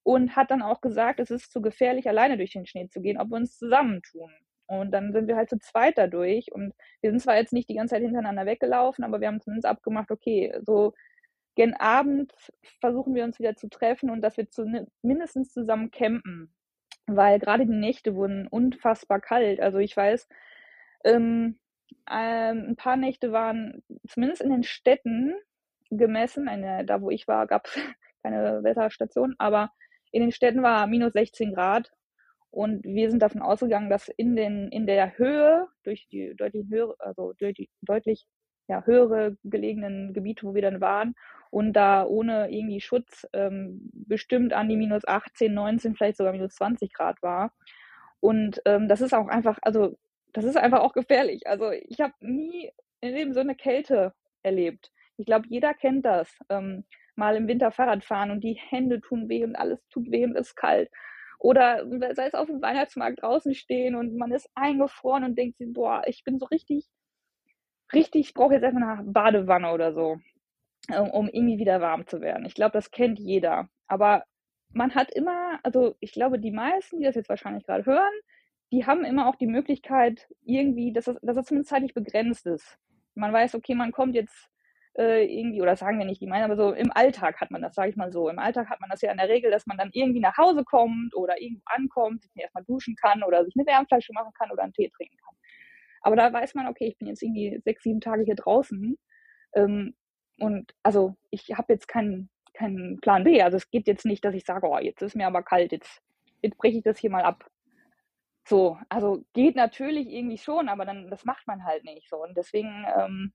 [0.02, 3.20] und hat dann auch gesagt, es ist zu gefährlich, alleine durch den Schnee zu gehen,
[3.20, 4.32] ob wir uns zusammentun.
[4.66, 6.52] Und dann sind wir halt zu zweit dadurch.
[6.52, 9.68] Und wir sind zwar jetzt nicht die ganze Zeit hintereinander weggelaufen, aber wir haben zumindest
[9.68, 10.94] abgemacht, okay, so
[11.56, 12.34] gen Abend
[12.80, 14.66] versuchen wir uns wieder zu treffen und dass wir zu,
[15.02, 16.54] mindestens zusammen campen.
[17.08, 19.60] Weil gerade die Nächte wurden unfassbar kalt.
[19.60, 20.28] Also ich weiß,
[21.04, 21.60] ähm,
[22.10, 25.36] ähm, ein paar Nächte waren zumindest in den Städten
[25.90, 26.48] gemessen.
[26.48, 27.76] Eine, da wo ich war, gab es
[28.24, 29.72] keine Wetterstation, aber
[30.12, 31.92] in den Städten war minus 16 Grad
[32.54, 36.96] und wir sind davon ausgegangen, dass in, den, in der Höhe, durch die deutlich höhere,
[37.00, 38.28] also durch die deutlich
[38.68, 41.16] ja, höhere gelegenen Gebiete, wo wir dann waren,
[41.50, 46.56] und da ohne irgendwie Schutz ähm, bestimmt an die minus 18, 19, vielleicht sogar minus
[46.56, 47.54] 20 Grad war.
[48.20, 49.98] Und ähm, das ist auch einfach, also
[50.34, 51.46] das ist einfach auch gefährlich.
[51.46, 54.92] Also ich habe nie in dem so eine Kälte erlebt.
[55.18, 56.36] Ich glaube, jeder kennt das.
[56.50, 56.86] Ähm,
[57.16, 60.36] mal im Winter Fahrrad fahren und die Hände tun weh und alles tut weh und
[60.36, 60.90] ist kalt.
[61.40, 61.86] Oder
[62.16, 66.02] sei es auf dem Weihnachtsmarkt draußen stehen und man ist eingefroren und denkt sich, boah,
[66.08, 66.88] ich bin so richtig,
[67.92, 70.20] richtig, ich brauche jetzt erstmal eine Badewanne oder so,
[70.90, 72.46] um, irgendwie wieder warm zu werden.
[72.46, 73.70] Ich glaube, das kennt jeder.
[73.88, 74.24] Aber
[74.70, 78.14] man hat immer, also ich glaube, die meisten, die das jetzt wahrscheinlich gerade hören,
[78.72, 82.80] die haben immer auch die Möglichkeit, irgendwie, dass das, dass das zumindest zeitlich begrenzt ist.
[83.16, 84.50] Man weiß, okay, man kommt jetzt
[84.98, 87.76] äh, irgendwie, oder sagen wir nicht die meinen, aber so im Alltag hat man das,
[87.76, 88.30] sage ich mal so.
[88.30, 90.64] Im Alltag hat man das ja in der Regel, dass man dann irgendwie nach Hause
[90.64, 94.64] kommt oder irgendwo ankommt, sich erstmal duschen kann oder sich eine Wärmflasche machen kann oder
[94.64, 95.36] einen Tee trinken kann.
[96.04, 98.98] Aber da weiß man, okay, ich bin jetzt irgendwie sechs, sieben Tage hier draußen.
[99.56, 99.96] Ähm,
[100.40, 103.42] und also ich habe jetzt keinen keinen Plan B.
[103.42, 106.02] Also es geht jetzt nicht, dass ich sage, oh, jetzt ist mir aber kalt, jetzt,
[106.42, 107.50] jetzt breche ich das hier mal ab.
[108.46, 112.18] So, also geht natürlich irgendwie schon, aber dann das macht man halt nicht so.
[112.18, 113.34] Und deswegen, ähm,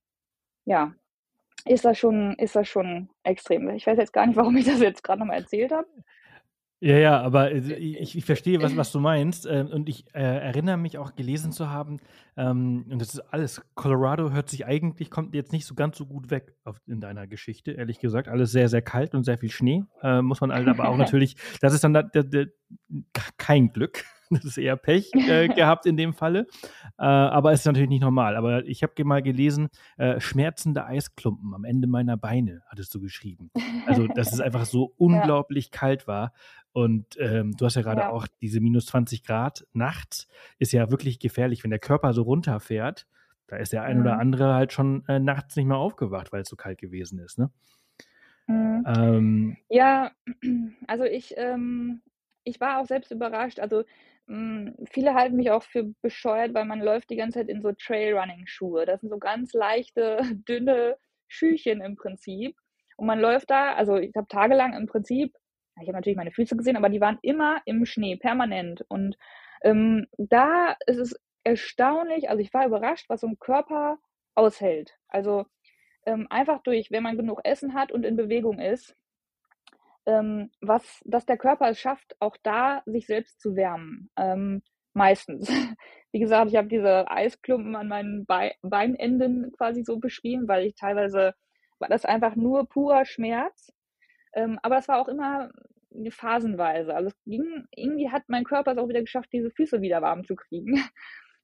[0.66, 0.94] ja,
[1.64, 3.68] ist das schon, ist das schon extrem.
[3.70, 5.88] Ich weiß jetzt gar nicht, warum ich das jetzt gerade nochmal erzählt habe.
[6.80, 9.46] Ja, ja, aber äh, ich, ich verstehe, was, was du meinst.
[9.46, 11.98] Äh, und ich äh, erinnere mich auch gelesen zu haben,
[12.36, 16.06] ähm, und das ist alles, Colorado hört sich eigentlich, kommt jetzt nicht so ganz so
[16.06, 18.28] gut weg auf, in deiner Geschichte, ehrlich gesagt.
[18.28, 21.36] Alles sehr, sehr kalt und sehr viel Schnee, äh, muss man halt aber auch natürlich,
[21.60, 22.44] das ist dann da, da, da,
[23.36, 24.04] kein Glück.
[24.30, 26.46] Das ist eher Pech äh, gehabt in dem Falle.
[26.98, 28.36] Äh, aber es ist natürlich nicht normal.
[28.36, 33.50] Aber ich habe mal gelesen, äh, schmerzende Eisklumpen am Ende meiner Beine, hattest du geschrieben.
[33.86, 35.78] Also, dass es einfach so unglaublich ja.
[35.78, 36.34] kalt war.
[36.78, 38.10] Und ähm, du hast ja gerade ja.
[38.10, 40.28] auch diese minus 20 Grad nachts,
[40.60, 43.08] ist ja wirklich gefährlich, wenn der Körper so runterfährt.
[43.48, 44.02] Da ist der ein mhm.
[44.02, 47.36] oder andere halt schon äh, nachts nicht mehr aufgewacht, weil es so kalt gewesen ist.
[47.36, 47.50] Ne?
[48.46, 48.84] Mhm.
[48.86, 50.12] Ähm, ja,
[50.86, 52.00] also ich, ähm,
[52.44, 53.58] ich war auch selbst überrascht.
[53.58, 53.82] Also
[54.28, 57.72] hm, viele halten mich auch für bescheuert, weil man läuft die ganze Zeit in so
[57.72, 58.86] Trailrunning-Schuhe.
[58.86, 62.56] Das sind so ganz leichte, dünne Schüchen im Prinzip.
[62.96, 65.34] Und man läuft da, also ich habe tagelang im Prinzip,
[65.80, 68.84] ich habe natürlich meine Füße gesehen, aber die waren immer im Schnee, permanent.
[68.88, 69.16] Und
[69.62, 73.98] ähm, da ist es erstaunlich, also ich war überrascht, was so ein Körper
[74.34, 74.96] aushält.
[75.08, 75.46] Also
[76.06, 78.96] ähm, einfach durch, wenn man genug Essen hat und in Bewegung ist,
[80.06, 84.10] ähm, was, dass der Körper es schafft, auch da sich selbst zu wärmen.
[84.16, 84.62] Ähm,
[84.94, 85.48] meistens.
[86.12, 90.74] Wie gesagt, ich habe diese Eisklumpen an meinen Be Beinenden quasi so beschrieben, weil ich
[90.74, 91.34] teilweise
[91.78, 93.72] war das einfach nur purer Schmerz.
[94.39, 95.51] Ähm, aber es war auch immer
[96.11, 96.95] phasenweise.
[96.95, 100.24] Also es ging, irgendwie hat mein Körper es auch wieder geschafft, diese Füße wieder warm
[100.24, 100.74] zu kriegen.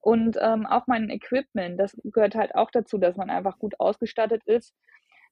[0.00, 4.42] Und ähm, auch mein Equipment, das gehört halt auch dazu, dass man einfach gut ausgestattet
[4.44, 4.74] ist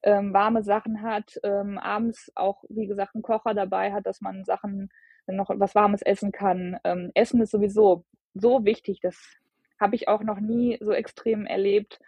[0.02, 4.44] ähm, warme Sachen hat, ähm, abends auch, wie gesagt, einen Kocher dabei hat, dass man
[4.44, 4.90] Sachen
[5.26, 6.78] noch was Warmes essen kann.
[6.84, 8.04] Ähm, essen ist sowieso
[8.34, 9.36] so wichtig, das
[9.80, 12.00] habe ich auch noch nie so extrem erlebt.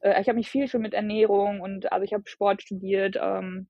[0.00, 3.68] Äh, ich habe mich viel schon mit Ernährung und also ich habe Sport studiert, ähm,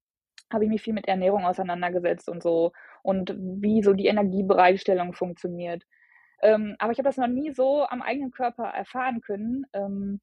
[0.53, 2.72] habe ich mich viel mit Ernährung auseinandergesetzt und so
[3.03, 5.84] und wie so die Energiebereitstellung funktioniert.
[6.42, 10.20] Ähm, aber ich habe das noch nie so am eigenen Körper erfahren können, ähm,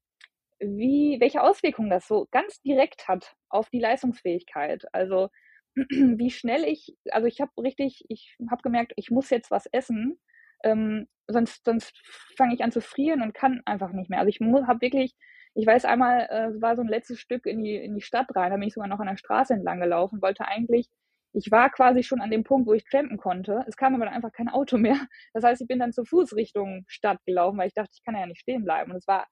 [0.60, 4.84] wie, welche Auswirkungen das so ganz direkt hat auf die Leistungsfähigkeit.
[4.92, 5.28] Also
[5.74, 10.20] wie schnell ich, also ich habe richtig, ich habe gemerkt, ich muss jetzt was essen,
[10.64, 11.96] ähm, sonst, sonst
[12.36, 14.20] fange ich an zu frieren und kann einfach nicht mehr.
[14.20, 15.14] Also ich habe wirklich,
[15.54, 18.50] ich weiß einmal, äh, war so ein letztes Stück in die, in die Stadt rein,
[18.50, 20.88] da bin ich sogar noch an der Straße entlang gelaufen, wollte eigentlich
[21.32, 23.64] ich war quasi schon an dem Punkt, wo ich trampen konnte.
[23.68, 24.98] Es kam aber dann einfach kein Auto mehr.
[25.32, 28.16] Das heißt, ich bin dann zu Fuß Richtung Stadt gelaufen, weil ich dachte, ich kann
[28.16, 28.90] ja nicht stehen bleiben.
[28.90, 29.26] Und es war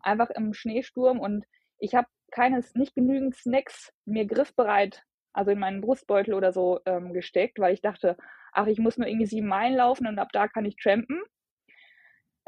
[0.00, 1.44] einfach im Schneesturm und
[1.78, 5.02] ich habe keines, nicht genügend Snacks mir griffbereit,
[5.34, 8.16] also in meinen Brustbeutel oder so ähm, gesteckt, weil ich dachte,
[8.52, 11.22] ach, ich muss nur irgendwie sieben Meilen laufen und ab da kann ich trampen.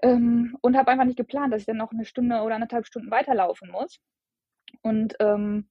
[0.03, 3.11] Ähm, und habe einfach nicht geplant, dass ich dann noch eine Stunde oder anderthalb Stunden
[3.11, 4.01] weiterlaufen muss.
[4.83, 5.69] Und ähm,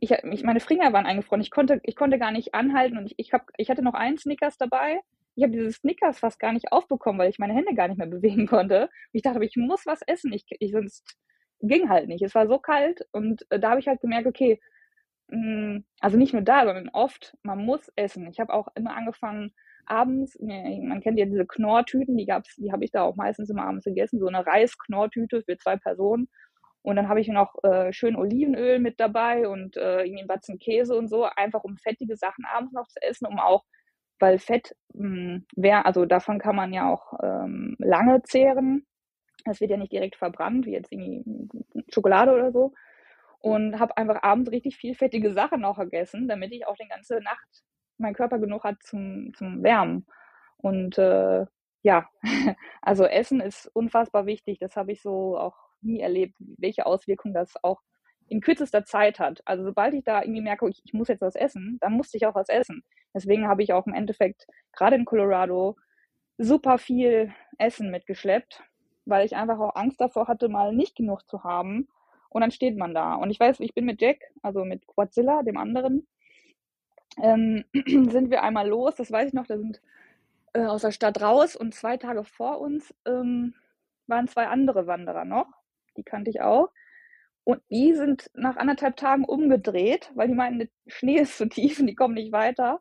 [0.00, 1.40] ich, ich, meine Finger waren eingefroren.
[1.42, 4.18] Ich konnte, ich konnte gar nicht anhalten und ich, ich, hab, ich hatte noch einen
[4.18, 5.00] Snickers dabei.
[5.34, 8.06] Ich habe diese Snickers fast gar nicht aufbekommen, weil ich meine Hände gar nicht mehr
[8.08, 8.90] bewegen konnte.
[9.12, 10.32] Ich dachte, ich muss was essen.
[10.32, 11.16] Ich, ich sonst
[11.60, 12.22] ging halt nicht.
[12.22, 14.60] Es war so kalt und äh, da habe ich halt gemerkt, okay,
[15.28, 18.28] mh, hm, also nicht nur da, sondern oft, man muss essen.
[18.28, 19.52] Ich habe auch immer angefangen,
[19.86, 23.64] abends, man kennt ja diese Knorrtüten, die gab's, die habe ich da auch meistens immer
[23.64, 26.28] abends gegessen, so eine Reisknorrtüte für zwei Personen.
[26.82, 30.58] Und dann habe ich noch äh, schön Olivenöl mit dabei und äh, irgendwie einen Batzen
[30.58, 33.64] Käse und so, einfach um fettige Sachen abends noch zu essen, um auch,
[34.18, 38.86] weil Fett, mh, hm, also davon kann man ja auch ähm, lange zehren.
[39.44, 41.24] Es wird ja nicht direkt verbrannt, wie jetzt irgendwie
[41.88, 42.72] Schokolade oder so.
[43.40, 47.20] Und habe einfach abends richtig viel fettige Sachen noch gegessen, damit ich auch die ganze
[47.20, 47.62] Nacht
[47.98, 50.06] mein Körper genug hat zum, zum Wärmen.
[50.58, 51.46] Und äh,
[51.82, 52.08] ja,
[52.82, 54.58] also Essen ist unfassbar wichtig.
[54.58, 57.80] Das habe ich so auch nie erlebt, welche Auswirkungen das auch
[58.28, 59.42] in kürzester Zeit hat.
[59.44, 62.26] Also sobald ich da irgendwie merke, ich, ich muss jetzt was essen, dann musste ich
[62.26, 62.82] auch was essen.
[63.14, 65.76] Deswegen habe ich auch im Endeffekt gerade in Colorado
[66.38, 68.62] super viel Essen mitgeschleppt,
[69.04, 71.88] weil ich einfach auch Angst davor hatte, mal nicht genug zu haben.
[72.30, 73.14] Und dann steht man da.
[73.14, 76.06] Und ich weiß, ich bin mit Jack, also mit Quadzilla, dem anderen,
[77.18, 77.64] ähm,
[78.10, 78.94] sind wir einmal los.
[78.96, 79.80] Das weiß ich noch, da sind
[80.54, 83.54] äh, aus der Stadt raus und zwei Tage vor uns ähm,
[84.06, 85.62] waren zwei andere Wanderer noch
[85.96, 86.70] die kannte ich auch.
[87.44, 91.80] Und die sind nach anderthalb Tagen umgedreht, weil die meinten, der Schnee ist zu tief
[91.80, 92.80] und die kommen nicht weiter.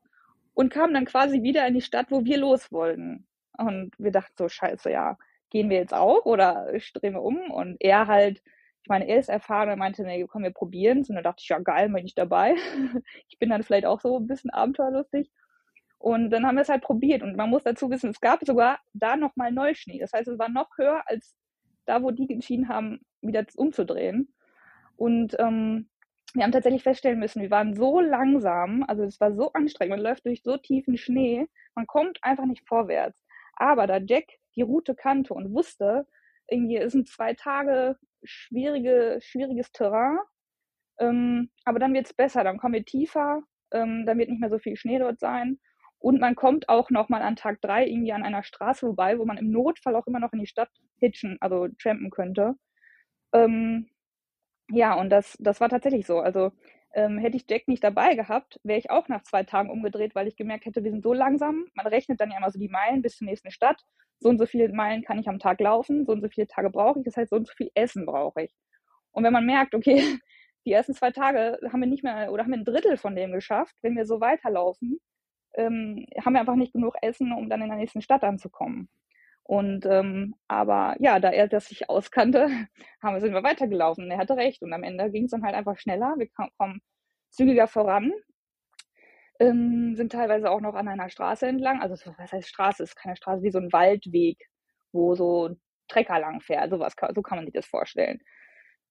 [0.53, 3.25] Und kamen dann quasi wieder in die Stadt, wo wir los wollten.
[3.57, 5.17] Und wir dachten so, scheiße, ja,
[5.49, 7.49] gehen wir jetzt auch oder drehen wir um?
[7.51, 8.43] Und er halt,
[8.83, 11.09] ich meine, er ist erfahren und meinte, nee, komm, wir probieren es.
[11.09, 12.55] Und dann dachte ich, ja, geil, bin ich dabei.
[13.29, 15.31] ich bin dann vielleicht auch so ein bisschen abenteuerlustig.
[15.99, 17.21] Und dann haben wir es halt probiert.
[17.21, 19.99] Und man muss dazu wissen, es gab sogar da nochmal Neuschnee.
[19.99, 21.35] Das heißt, es war noch höher als
[21.85, 24.33] da, wo die entschieden haben, wieder umzudrehen.
[24.95, 25.89] Und ähm,
[26.33, 30.05] wir haben tatsächlich feststellen müssen, wir waren so langsam, also es war so anstrengend, man
[30.05, 33.21] läuft durch so tiefen Schnee, man kommt einfach nicht vorwärts.
[33.55, 34.25] Aber da Jack
[34.55, 36.07] die Route kannte und wusste,
[36.47, 40.17] irgendwie es sind zwei Tage schwierige, schwieriges Terrain,
[40.99, 43.41] ähm, aber dann wird es besser, dann kommen wir tiefer,
[43.71, 45.59] ähm, dann wird nicht mehr so viel Schnee dort sein.
[45.99, 49.37] Und man kommt auch nochmal an Tag drei irgendwie an einer Straße vorbei, wo man
[49.37, 50.69] im Notfall auch immer noch in die Stadt
[50.99, 52.55] hitchen, also trampen könnte.
[53.33, 53.89] Ähm,
[54.71, 56.19] ja, und das, das war tatsächlich so.
[56.19, 56.51] Also
[56.93, 60.27] ähm, hätte ich Jack nicht dabei gehabt, wäre ich auch nach zwei Tagen umgedreht, weil
[60.27, 61.65] ich gemerkt hätte, wir sind so langsam.
[61.73, 63.81] Man rechnet dann ja immer so die Meilen bis zur nächsten Stadt.
[64.19, 66.69] So und so viele Meilen kann ich am Tag laufen, so und so viele Tage
[66.69, 67.05] brauche ich.
[67.05, 68.53] Das heißt, so und so viel Essen brauche ich.
[69.11, 69.95] Und wenn man merkt, okay,
[70.65, 73.31] die ersten zwei Tage haben wir nicht mehr oder haben wir ein Drittel von dem
[73.31, 74.99] geschafft, wenn wir so weiterlaufen,
[75.55, 78.89] ähm, haben wir einfach nicht genug Essen, um dann in der nächsten Stadt anzukommen.
[79.51, 82.47] Und ähm, aber ja, da er das sich auskannte,
[83.03, 84.09] haben, sind wir weitergelaufen.
[84.09, 84.61] Er hatte recht.
[84.63, 86.15] Und am Ende ging es dann halt einfach schneller.
[86.17, 86.79] Wir kommen
[87.31, 88.13] zügiger voran.
[89.41, 91.81] Ähm, sind teilweise auch noch an einer Straße entlang.
[91.81, 92.83] Also was heißt Straße?
[92.83, 94.37] Ist keine Straße, wie so ein Waldweg,
[94.93, 96.69] wo so ein Trecker lang fährt.
[96.69, 98.21] So, was, so kann man sich das vorstellen.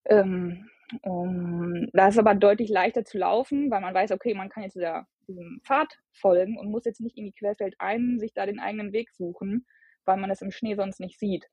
[0.05, 0.69] Ähm,
[1.05, 4.75] um, da ist aber deutlich leichter zu laufen, weil man weiß, okay, man kann jetzt
[4.75, 9.11] dieser, diesem Pfad folgen und muss jetzt nicht irgendwie querfeldein sich da den eigenen Weg
[9.11, 9.65] suchen,
[10.05, 11.49] weil man es im Schnee sonst nicht sieht.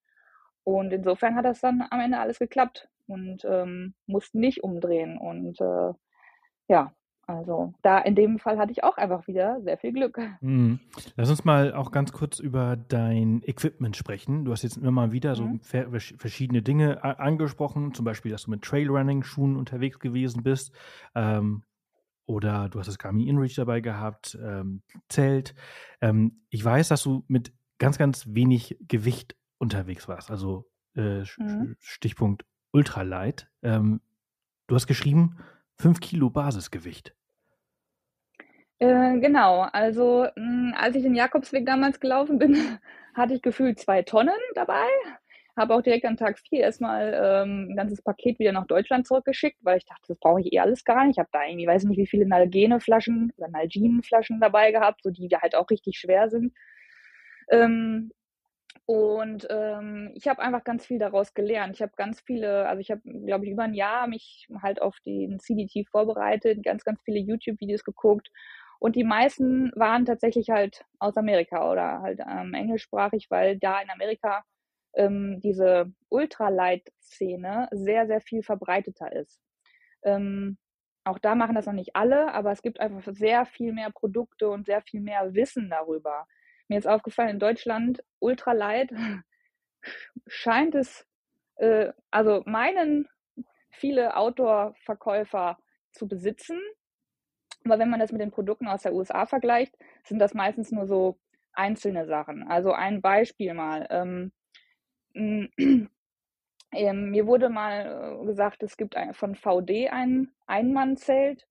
[0.64, 5.18] Und insofern hat das dann am Ende alles geklappt und ähm, mussten nicht umdrehen.
[5.18, 5.94] Und äh,
[6.68, 6.94] ja,
[7.26, 10.20] also da in dem Fall hatte ich auch einfach wieder sehr viel Glück.
[10.40, 10.80] Mhm.
[11.18, 14.46] Lass uns mal auch ganz kurz über dein Equipment sprechen.
[14.46, 15.60] Du hast jetzt immer mal wieder mhm.
[15.62, 15.80] so
[16.18, 20.74] verschiedene Dinge angesprochen, zum Beispiel, dass du mit Trailrunning-Schuhen unterwegs gewesen bist.
[21.16, 21.64] Ähm,
[22.26, 25.54] oder du hast das Garmin InReach dabei gehabt, ähm, Zelt.
[26.02, 30.32] Ähm, ich weiß, dass du mit ganz, ganz wenig Gewicht unterwegs warst.
[30.32, 30.66] Also
[30.96, 31.76] äh, mhm.
[31.80, 33.50] Stichpunkt Ultralight.
[33.64, 34.02] Ähm,
[34.68, 35.38] du hast geschrieben,
[35.78, 37.14] 5 Kilo Basisgewicht.
[38.80, 42.56] Äh, genau, also mh, hm, als ich den Jakobsweg damals gelaufen bin,
[43.16, 44.86] hatte ich gefühlt zwei Tonnen dabei.
[45.56, 49.58] Habe auch direkt an Tag 4 erstmal ähm, ein ganzes Paket wieder nach Deutschland zurückgeschickt,
[49.62, 51.16] weil ich dachte, das brauche ich eh alles gar nicht.
[51.16, 55.28] Ich habe da irgendwie, weiß nicht, wie viele Nalgene-Flaschen oder Nalgene-Flaschen dabei gehabt, so die
[55.30, 56.54] halt auch richtig schwer sind.
[57.52, 58.12] Ähm,
[58.86, 61.76] und ähm, ich habe einfach ganz viel daraus gelernt.
[61.76, 64.98] Ich habe ganz viele, also ich habe, glaube ich, über ein Jahr mich halt auf
[65.06, 68.32] den CDT vorbereitet, ganz, ganz viele YouTube-Videos geguckt
[68.80, 73.90] Und die meisten waren tatsächlich halt aus Amerika oder halt ähm, englischsprachig, weil da in
[73.90, 74.44] Amerika
[74.96, 79.40] ähm, diese Ultralight-Szene sehr, sehr viel verbreiteter ist.
[80.04, 80.58] Ähm,
[81.06, 84.50] auch da machen das noch nicht alle, aber es gibt einfach sehr viel mehr Produkte
[84.50, 86.28] und sehr viel mehr Wissen darüber.
[86.68, 88.92] Mir ist aufgefallen, in Deutschland Ultralight
[90.28, 91.06] scheint es,
[91.56, 93.08] äh, also meinen
[93.72, 95.58] viele Outdoor-Verkäufer
[95.92, 96.60] zu besitzen.
[97.66, 100.88] Aber wenn man das mit den Produkten aus der USA vergleicht, sind das meistens nur
[100.88, 101.20] so
[101.54, 102.48] einzelne Sachen.
[102.48, 103.88] Also ein Beispiel mal.
[103.90, 104.32] Ähm,
[106.74, 111.48] ähm, mir wurde mal äh, gesagt, es gibt ein, von VD ein Einmannzelt,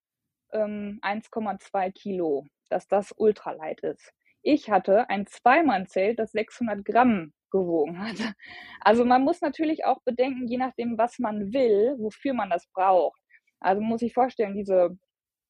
[0.53, 4.13] ähm, 1,2 Kilo, dass das ultralight ist.
[4.49, 8.35] Ich hatte ein Zweimannzelt, das 600 Gramm gewogen hat.
[8.81, 13.21] Also man muss natürlich auch bedenken, je nachdem, was man will, wofür man das braucht.
[13.59, 14.97] Also muss ich vorstellen, diese,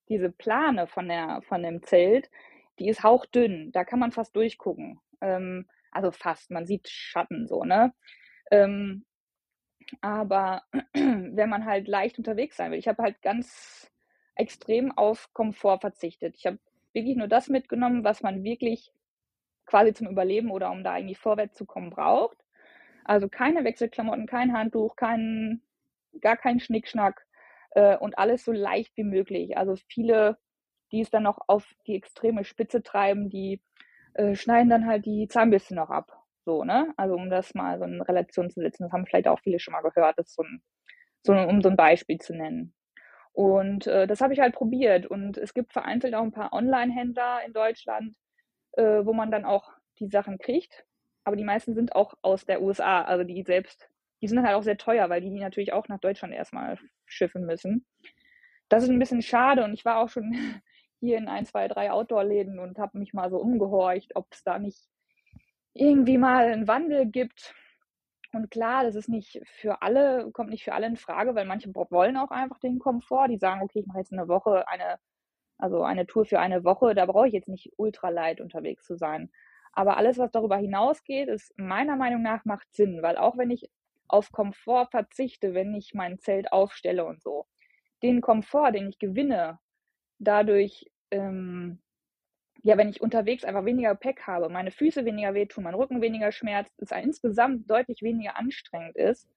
[0.09, 2.30] diese Plane von, der, von dem Zelt,
[2.78, 4.99] die ist hauchdünn, da kann man fast durchgucken.
[5.20, 7.92] Ähm, also fast, man sieht Schatten so, ne?
[8.51, 9.05] Ähm,
[10.01, 10.62] aber
[10.94, 13.92] wenn man halt leicht unterwegs sein will, ich habe halt ganz
[14.36, 16.34] extrem auf Komfort verzichtet.
[16.38, 16.59] Ich habe
[16.97, 18.90] wirklich nur das mitgenommen, was man wirklich
[19.66, 22.38] quasi zum Überleben oder um da eigentlich vorwärts zu kommen braucht.
[23.05, 25.62] Also keine Wechselklamotten, kein Handtuch, kein,
[26.20, 27.24] gar kein Schnickschnack
[27.72, 29.57] äh, und alles so leicht wie möglich.
[29.57, 30.38] Also viele,
[30.90, 33.61] die es dann noch auf die extreme Spitze treiben, die
[34.14, 36.12] äh, schneiden dann halt die Zahnbürste noch ab.
[36.44, 36.92] So, ne?
[36.97, 39.72] Also um das mal so in Relation zu setzen, das haben vielleicht auch viele schon
[39.72, 40.62] mal gehört, das so ein,
[41.22, 42.72] so ein, um so ein Beispiel zu nennen.
[43.37, 45.05] Und äh, das habe ich halt probiert.
[45.05, 48.16] Und es gibt vereinzelt auch ein paar Online-Händler in Deutschland,
[48.72, 50.87] äh, wo man dann auch die Sachen kriegt.
[51.22, 53.91] Aber die meisten sind auch aus der USA, also die selbst,
[54.22, 57.84] die sind halt auch sehr teuer, weil die natürlich auch nach Deutschland erstmal schiffen müssen.
[58.70, 60.32] Das ist ein bisschen schade und ich war auch schon
[61.01, 64.59] hier in ein, zwei, drei Outdoor-Läden und habe mich mal so umgehorcht, ob es da
[64.59, 64.89] nicht
[65.74, 67.55] irgendwie mal einen Wandel gibt.
[68.37, 71.74] Und klar, das ist nicht für alle, kommt nicht für alle in Frage, weil manche
[71.74, 73.28] wollen auch einfach den Komfort.
[73.28, 74.99] Die sagen, okay, ich mache jetzt eine Woche eine
[75.59, 78.97] also eine Tour für eine Woche, da brauche ich jetzt nicht ultra light unterwegs zu
[78.97, 79.30] sein.
[79.72, 83.70] Aber alles, was darüber hinausgeht, ist meiner Meinung nach macht Sinn, weil auch wenn ich
[84.09, 87.47] auf Komfort verzichte, wenn ich mein Zelt aufstelle und so,
[88.03, 89.59] den Komfort, den ich gewinne,
[90.18, 91.80] dadurch, ähm,
[92.66, 96.32] ja, wenn ich unterwegs einfach weniger Gepäck habe, meine Füße weniger wehtun, mein Rücken weniger
[96.32, 99.28] schmerzt, es insgesamt deutlich weniger anstrengend ist,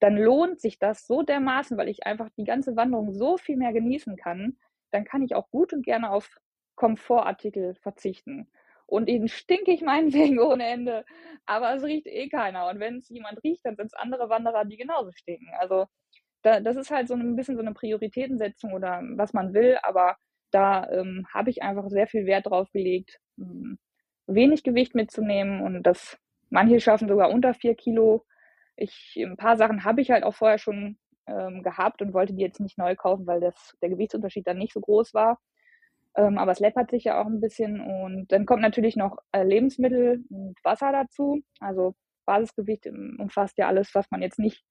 [0.00, 3.72] dann lohnt sich das so dermaßen, weil ich einfach die ganze Wanderung so viel mehr
[3.72, 4.56] genießen kann,
[4.90, 6.28] dann kann ich auch gut und gerne auf
[6.74, 8.50] Komfortartikel verzichten.
[8.86, 11.04] Und den stinke ich meinetwegen ohne Ende.
[11.46, 12.68] Aber es riecht eh keiner.
[12.68, 15.50] Und wenn es jemand riecht, dann sind es andere Wanderer, die genauso stinken.
[15.60, 15.86] Also
[16.42, 19.78] da, das ist halt so ein bisschen so eine Prioritätensetzung oder was man will.
[19.84, 20.16] Aber
[20.52, 23.78] da ähm, habe ich einfach sehr viel Wert drauf gelegt, ähm,
[24.26, 25.62] wenig Gewicht mitzunehmen.
[25.62, 26.18] Und das
[26.50, 28.24] manche schaffen sogar unter vier Kilo.
[28.76, 32.42] Ich, ein paar Sachen habe ich halt auch vorher schon ähm, gehabt und wollte die
[32.42, 35.40] jetzt nicht neu kaufen, weil das, der Gewichtsunterschied dann nicht so groß war.
[36.16, 37.80] Ähm, aber es läppert sich ja auch ein bisschen.
[37.80, 41.42] Und dann kommt natürlich noch äh, Lebensmittel und Wasser dazu.
[41.60, 41.94] Also
[42.26, 44.64] Basisgewicht umfasst ja alles, was man jetzt nicht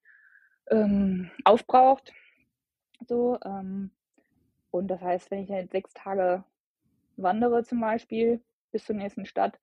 [0.70, 2.14] ähm, aufbraucht.
[3.08, 3.92] So, ähm,
[4.72, 6.44] und das heißt, wenn ich jetzt sechs Tage
[7.18, 8.42] wandere zum Beispiel
[8.72, 9.60] bis zur nächsten Stadt,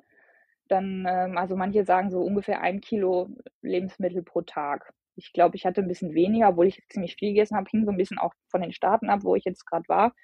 [0.68, 3.30] dann, ähm, also manche sagen so ungefähr ein Kilo
[3.62, 4.92] Lebensmittel pro Tag.
[5.16, 7.68] Ich glaube, ich hatte ein bisschen weniger, obwohl ich ziemlich viel gegessen habe.
[7.70, 10.14] Hing so ein bisschen auch von den Staaten ab, wo ich jetzt gerade war,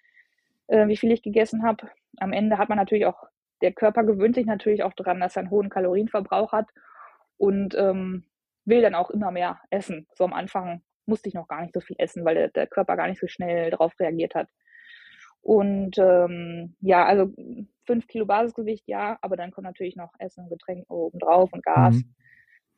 [0.69, 1.89] äh, wie viel ich gegessen habe.
[2.19, 3.25] Am Ende hat man natürlich auch,
[3.63, 6.69] der Körper gewöhnt sich natürlich auch daran, dass er einen hohen Kalorienverbrauch hat
[7.39, 8.25] und ähm,
[8.67, 10.07] will dann auch immer mehr essen.
[10.15, 12.97] So am Anfang musste ich noch gar nicht so viel essen, weil der, der Körper
[12.97, 14.49] gar nicht so schnell darauf reagiert hat.
[15.45, 17.31] Und ähm, ja, also
[17.85, 21.63] fünf Kilo Basisgewicht, ja, aber dann kommt natürlich noch Essen und Getränke oben drauf und
[21.63, 21.97] Gas.
[21.97, 22.05] Mhm.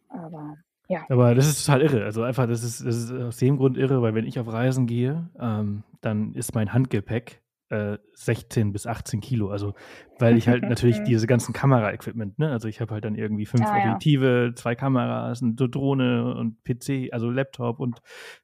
[0.08, 0.56] Aber
[0.88, 1.04] ja.
[1.08, 2.04] Aber das ist total irre.
[2.04, 4.88] Also einfach, das ist, das ist aus dem Grund irre, weil wenn ich auf Reisen
[4.88, 9.50] gehe, ähm, dann ist mein Handgepäck äh, 16 bis 18 Kilo.
[9.50, 9.74] Also
[10.18, 12.50] weil ich halt natürlich diese ganzen Kamera-Equipment, ne?
[12.50, 14.54] Also ich habe halt dann irgendwie fünf ah, Objektive, ja.
[14.54, 18.00] zwei Kameras, eine Drohne und PC, also Laptop und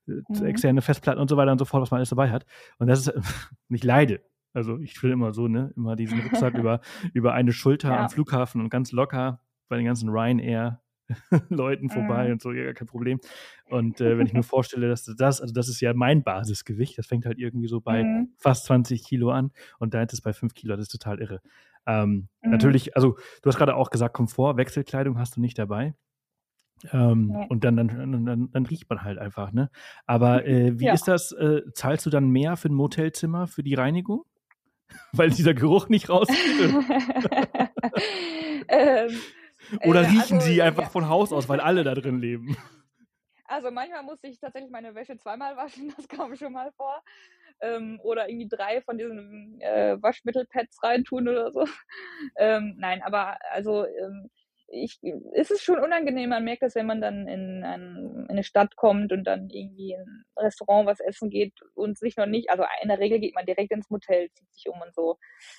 [0.08, 0.44] äh, mhm.
[0.44, 2.46] externe Festplatten und so weiter und so fort, was man alles dabei hat.
[2.78, 3.14] Und das ist,
[3.68, 4.20] ich leide.
[4.54, 5.72] Also ich will immer so, ne?
[5.76, 6.80] Immer diesen Rucksack über,
[7.14, 8.02] über eine Schulter ja.
[8.02, 10.82] am Flughafen und ganz locker bei den ganzen Ryanair
[11.48, 12.32] Leuten vorbei mhm.
[12.32, 13.20] und so, ja, kein Problem.
[13.68, 17.06] Und äh, wenn ich mir vorstelle, dass das, also das ist ja mein Basisgewicht, das
[17.06, 18.28] fängt halt irgendwie so bei mhm.
[18.38, 21.40] fast 20 Kilo an und da ist es bei 5 Kilo, das ist total irre.
[21.86, 22.50] Ähm, mhm.
[22.50, 25.94] Natürlich, also du hast gerade auch gesagt, Komfort, Wechselkleidung hast du nicht dabei.
[26.90, 27.46] Ähm, nee.
[27.48, 29.70] Und dann, dann, dann, dann, riecht man halt einfach, ne?
[30.06, 30.94] Aber äh, wie ja.
[30.94, 31.30] ist das?
[31.30, 34.24] Äh, zahlst du dann mehr für ein Motelzimmer für die Reinigung?
[35.12, 36.36] Weil dieser Geruch nicht rausgeht.
[38.68, 39.10] ähm,
[39.84, 40.88] Oder äh, riechen also, sie einfach ja.
[40.88, 42.56] von Haus aus, weil alle da drin leben?
[43.44, 47.02] Also manchmal muss ich tatsächlich meine Wäsche zweimal waschen, das kam schon mal vor.
[47.60, 51.66] Ähm, oder irgendwie drei von diesen äh, Waschmittelpads reintun oder so.
[52.36, 54.30] Ähm, nein, aber also ähm,
[54.72, 54.98] ich,
[55.34, 56.30] ist es schon unangenehm.
[56.30, 59.92] Man merkt das, wenn man dann in, ein, in, eine Stadt kommt und dann irgendwie
[59.92, 63.34] in ein Restaurant was essen geht und sich noch nicht, also in der Regel geht
[63.34, 65.18] man direkt ins Motel, zieht sich um und so.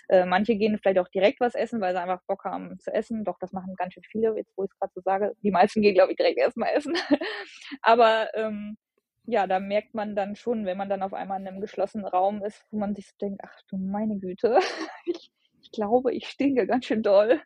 [0.10, 3.24] Äh, manche gehen vielleicht auch direkt was essen, weil sie einfach Bock haben zu essen.
[3.24, 5.34] Doch, das machen ganz schön viele, jetzt wo ich es gerade so sage.
[5.44, 6.96] Die meisten gehen, glaube ich, direkt erstmal essen.
[7.82, 8.78] Aber ähm,
[9.26, 12.44] ja, da merkt man dann schon, wenn man dann auf einmal in einem geschlossenen Raum
[12.44, 14.60] ist, wo man sich so denkt, ach du meine Güte,
[15.06, 17.40] ich, ich glaube, ich stinke ganz schön doll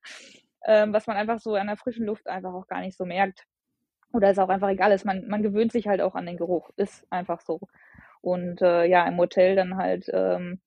[0.68, 3.46] ähm, was man einfach so an der frischen Luft einfach auch gar nicht so merkt.
[4.14, 5.06] Oder es auch einfach egal ist.
[5.06, 6.70] Man, man gewöhnt sich halt auch an den Geruch.
[6.78, 7.60] Ist einfach so.
[8.22, 10.62] Und äh, ja, im Hotel dann halt, ähm,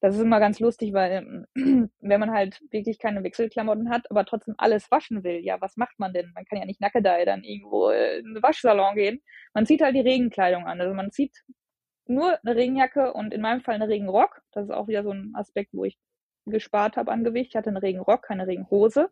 [0.00, 4.54] das ist immer ganz lustig, weil wenn man halt wirklich keine Wechselklamotten hat, aber trotzdem
[4.58, 6.32] alles waschen will, ja, was macht man denn?
[6.34, 9.22] Man kann ja nicht nackedei dann irgendwo in den Waschsalon gehen.
[9.54, 10.80] Man zieht halt die Regenkleidung an.
[10.80, 11.44] Also man zieht
[12.06, 14.42] nur eine Regenjacke und in meinem Fall eine Regenrock.
[14.52, 15.98] Das ist auch wieder so ein Aspekt, wo ich
[16.46, 17.50] gespart habe an Gewicht.
[17.50, 19.10] Ich hatte einen Regenrock, keine Regenhose.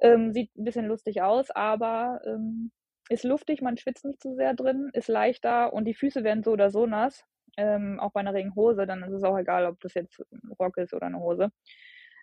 [0.00, 2.72] Ähm, sieht ein bisschen lustig aus, aber ähm,
[3.10, 6.42] ist luftig, man schwitzt nicht zu so sehr drin, ist leichter und die Füße werden
[6.42, 7.24] so oder so nass.
[7.56, 10.76] Ähm, auch bei einer Regenhose, dann ist es auch egal, ob das jetzt ein Rock
[10.78, 11.50] ist oder eine Hose.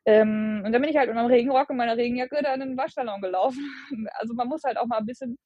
[0.05, 2.77] Ähm, und dann bin ich halt mit einem Regenrock und meiner Regenjacke da in den
[2.77, 3.59] Waschsalon gelaufen.
[4.13, 5.37] Also man muss halt auch mal ein bisschen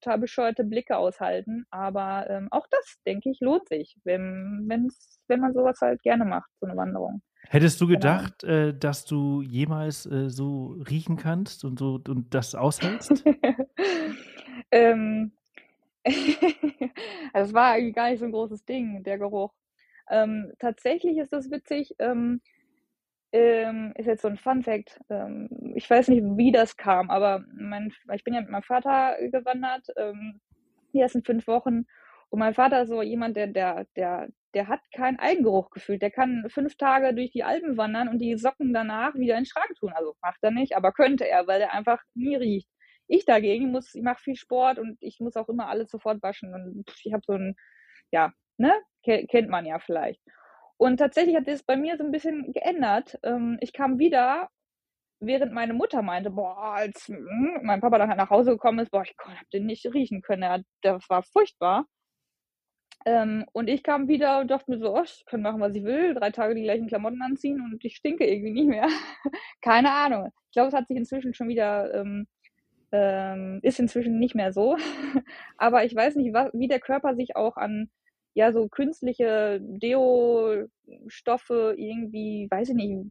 [0.00, 1.64] total bescheuerte Blicke aushalten.
[1.70, 6.24] Aber ähm, auch das, denke ich, lohnt sich, wenn, wenn's, wenn man sowas halt gerne
[6.24, 7.22] macht, so eine Wanderung.
[7.48, 7.98] Hättest du genau.
[7.98, 8.52] gedacht, genau.
[8.52, 13.24] äh, dass du jemals äh, so riechen kannst und so und das aushältst?
[14.70, 15.32] ähm,
[17.32, 19.52] also es war eigentlich gar nicht so ein großes Ding, der Geruch.
[20.08, 21.94] Ähm, tatsächlich ist das witzig.
[21.98, 22.40] Ähm,
[23.32, 25.00] ähm, ist jetzt so ein Fun Fact.
[25.08, 29.16] Ähm, ich weiß nicht, wie das kam, aber mein, ich bin ja mit meinem Vater
[29.30, 30.40] gewandert, ähm,
[30.92, 31.86] die ersten fünf Wochen.
[32.30, 36.02] Und mein Vater ist so jemand, der, der, der, der hat keinen Eigengeruch gefühlt.
[36.02, 39.46] Der kann fünf Tage durch die Alpen wandern und die Socken danach wieder in den
[39.46, 39.92] Schrank tun.
[39.94, 42.68] Also macht er nicht, aber könnte er, weil er einfach nie riecht.
[43.06, 46.54] Ich dagegen muss, ich mache viel Sport und ich muss auch immer alles sofort waschen.
[46.54, 47.56] Und ich habe so ein,
[48.12, 48.72] ja, ne,
[49.04, 50.20] kennt man ja vielleicht.
[50.76, 53.18] Und tatsächlich hat das bei mir so ein bisschen geändert.
[53.22, 54.48] Ähm, ich kam wieder,
[55.20, 58.90] während meine Mutter meinte, boah, als hm, mein Papa dann halt nach Hause gekommen ist,
[58.90, 60.64] boah, ich konnte den nicht riechen können.
[60.82, 61.86] Das war furchtbar.
[63.06, 65.84] Ähm, und ich kam wieder und dachte mir so, oh, ich kann machen, was ich
[65.84, 68.88] will, drei Tage die gleichen Klamotten anziehen und ich stinke irgendwie nicht mehr.
[69.62, 70.32] Keine Ahnung.
[70.46, 72.26] Ich glaube, es hat sich inzwischen schon wieder, ähm,
[72.92, 74.76] ähm, ist inzwischen nicht mehr so.
[75.58, 77.90] Aber ich weiß nicht, was, wie der Körper sich auch an
[78.34, 83.10] ja so künstliche Deo-Stoffe irgendwie, weiß ich nicht,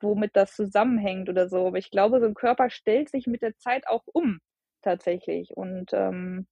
[0.00, 1.66] womit das zusammenhängt oder so.
[1.68, 4.38] Aber ich glaube, so ein Körper stellt sich mit der Zeit auch um,
[4.82, 5.50] tatsächlich.
[5.56, 6.46] Und ähm,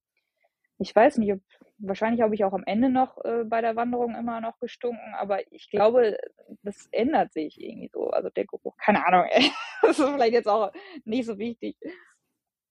[0.81, 1.39] ich weiß nicht, ob,
[1.77, 5.39] wahrscheinlich habe ich auch am Ende noch äh, bei der Wanderung immer noch gestunken, aber
[5.51, 6.17] ich glaube,
[6.63, 8.09] das ändert sich irgendwie so.
[8.09, 9.43] Also der Geruch, keine Ahnung, ey.
[9.83, 10.71] das ist vielleicht jetzt auch
[11.05, 11.77] nicht so wichtig.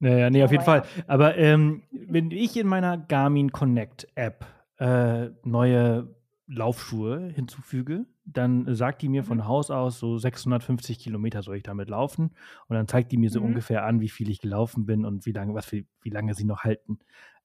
[0.00, 0.80] Naja, nee, auf jeden ja.
[0.80, 0.82] Fall.
[1.06, 4.44] Aber ähm, wenn ich in meiner Garmin Connect App
[4.78, 6.14] äh, neue
[6.48, 9.46] Laufschuhe hinzufüge, dann sagt die mir von mhm.
[9.46, 12.34] Haus aus, so 650 Kilometer soll ich damit laufen.
[12.66, 13.46] Und dann zeigt die mir so mhm.
[13.46, 16.44] ungefähr an, wie viel ich gelaufen bin und wie lange, was für, wie lange sie
[16.44, 16.98] noch halten.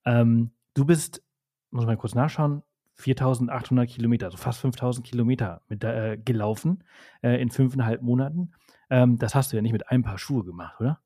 [0.05, 1.23] Ähm, du bist,
[1.71, 2.61] muss man kurz nachschauen,
[2.95, 6.83] 4800 Kilometer, also fast 5000 Kilometer mit, äh, gelaufen
[7.21, 8.53] äh, in fünfeinhalb Monaten.
[8.89, 10.99] Ähm, das hast du ja nicht mit ein paar Schuhe gemacht, oder?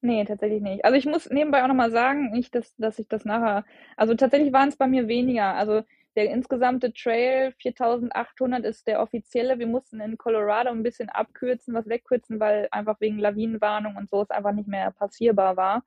[0.00, 0.84] Nee, tatsächlich nicht.
[0.84, 3.64] Also ich muss nebenbei auch nochmal sagen, nicht, dass, dass ich das nachher,
[3.96, 5.54] also tatsächlich waren es bei mir weniger.
[5.54, 5.82] Also
[6.16, 9.58] der insgesamte Trail 4800 ist der offizielle.
[9.58, 14.20] Wir mussten in Colorado ein bisschen abkürzen, was wegkürzen, weil einfach wegen Lawinenwarnung und so
[14.20, 15.84] es einfach nicht mehr passierbar war.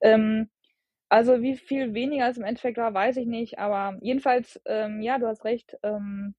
[0.00, 0.50] Ähm,
[1.08, 3.58] also wie viel weniger es im Endeffekt war, weiß ich nicht.
[3.58, 5.76] Aber jedenfalls, ähm, ja, du hast recht.
[5.82, 6.34] Ähm,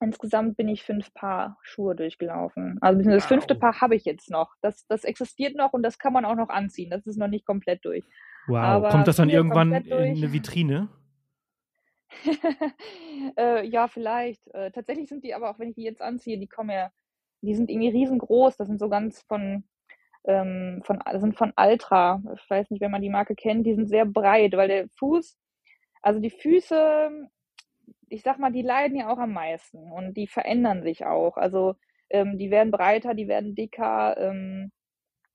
[0.00, 2.78] Insgesamt bin ich fünf Paar Schuhe durchgelaufen.
[2.80, 3.14] Also wow.
[3.14, 4.54] das fünfte Paar habe ich jetzt noch.
[4.60, 6.90] Das, das existiert noch und das kann man auch noch anziehen.
[6.90, 8.04] Das ist noch nicht komplett durch.
[8.46, 10.88] Wow, Aber kommt das dann irgendwann in eine Vitrine?
[13.36, 14.46] äh, ja, vielleicht.
[14.54, 16.92] Äh, tatsächlich sind die aber auch, wenn ich die jetzt anziehe, die kommen ja,
[17.42, 18.56] die sind irgendwie riesengroß.
[18.56, 19.64] Das sind so ganz von,
[20.28, 22.22] ähm, von, sind von Altra.
[22.36, 23.66] Ich weiß nicht, wenn man die Marke kennt.
[23.66, 25.36] Die sind sehr breit, weil der Fuß,
[26.02, 27.28] also die Füße
[28.10, 31.36] ich sag mal, die leiden ja auch am meisten und die verändern sich auch.
[31.36, 31.74] Also
[32.10, 34.72] ähm, die werden breiter, die werden dicker ähm,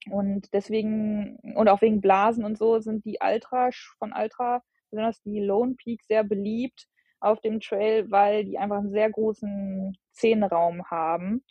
[0.09, 3.69] und deswegen und auch wegen Blasen und so sind die Ultra
[3.99, 6.87] von Ultra, besonders die Lone Peak, sehr beliebt.
[7.19, 11.43] auf dem Trail, weil die einfach einen sehr großen Zehenraum haben.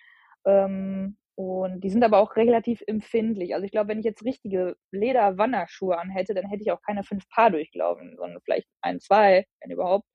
[0.44, 3.54] Ähm, und die sind aber auch relativ empfindlich.
[3.54, 7.28] Also ich glaube, wenn ich jetzt richtige Leder-Wanderschuhe anhätte, dann hätte ich auch keine fünf
[7.28, 10.06] Paar durchlaufen, sondern vielleicht ein, zwei, wenn überhaupt.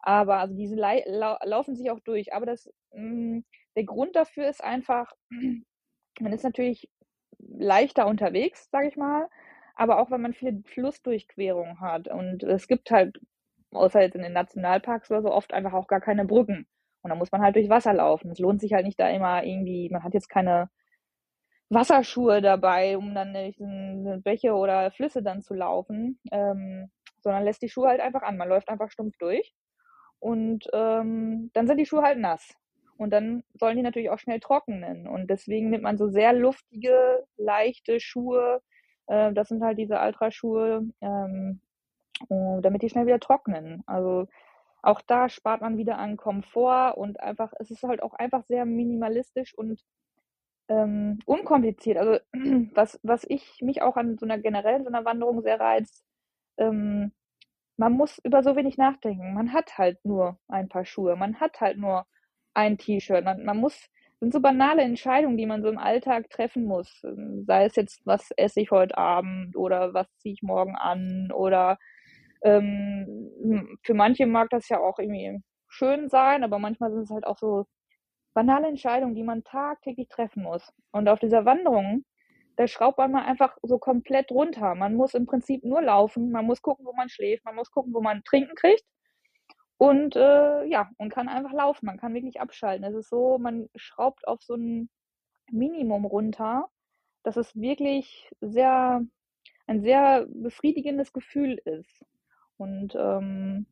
[0.00, 2.34] Aber also diese lau laufen sich auch durch.
[2.34, 3.44] Aber das, mh, hm,
[3.76, 5.12] der Grund dafür ist einfach,
[6.20, 6.88] man ist natürlich
[7.38, 9.28] leichter unterwegs, sage ich mal,
[9.76, 12.08] aber auch wenn man viele Flussdurchquerungen hat.
[12.08, 13.18] Und es gibt halt,
[13.72, 16.66] außer jetzt in den Nationalparks oder so, oft einfach auch gar keine Brücken.
[17.04, 18.30] Und da muss man halt durch Wasser laufen.
[18.30, 20.70] Es lohnt sich halt nicht da immer irgendwie, man hat jetzt keine
[21.68, 23.56] Wasserschuhe dabei, um dann durch
[24.22, 26.90] Bäche oder Flüsse dann zu laufen, ähm,
[27.20, 28.38] sondern lässt die Schuhe halt einfach an.
[28.38, 29.54] Man läuft einfach stumpf durch
[30.18, 32.54] und ähm, dann sind die Schuhe halt nass.
[32.96, 35.06] Und dann sollen die natürlich auch schnell trocknen.
[35.06, 38.62] Und deswegen nimmt man so sehr luftige, leichte Schuhe.
[39.08, 41.60] Äh, das sind halt diese Ultraschuhe, ähm,
[42.62, 43.82] damit die schnell wieder trocknen.
[43.86, 44.26] Also
[44.86, 48.64] auch da spart man wieder an Komfort und einfach, es ist halt auch einfach sehr
[48.64, 49.80] minimalistisch und
[50.68, 51.98] ähm, unkompliziert.
[51.98, 52.18] Also
[52.74, 56.04] was, was ich mich auch an so einer generell so einer Wanderung sehr reizt,
[56.58, 57.12] ähm,
[57.76, 59.34] man muss über so wenig nachdenken.
[59.34, 62.06] Man hat halt nur ein paar Schuhe, man hat halt nur
[62.54, 63.24] ein T-Shirt.
[63.24, 63.88] Man, man muss,
[64.20, 67.02] sind so banale Entscheidungen, die man so im Alltag treffen muss.
[67.04, 71.30] Ähm, sei es jetzt, was esse ich heute Abend oder was ziehe ich morgen an
[71.32, 71.78] oder
[72.44, 77.26] ähm, für manche mag das ja auch irgendwie schön sein, aber manchmal sind es halt
[77.26, 77.66] auch so
[78.34, 80.72] banale Entscheidungen, die man tagtäglich treffen muss.
[80.92, 82.04] Und auf dieser Wanderung,
[82.56, 84.74] da schraubt man mal einfach so komplett runter.
[84.74, 87.94] Man muss im Prinzip nur laufen, man muss gucken, wo man schläft, man muss gucken,
[87.94, 88.84] wo man trinken kriegt
[89.78, 91.86] und äh, ja, und kann einfach laufen.
[91.86, 92.84] Man kann wirklich abschalten.
[92.84, 94.88] Es ist so, man schraubt auf so ein
[95.50, 96.68] Minimum runter,
[97.24, 99.02] dass es wirklich sehr,
[99.66, 102.04] ein sehr befriedigendes Gefühl ist.
[102.56, 103.66] Und ähm,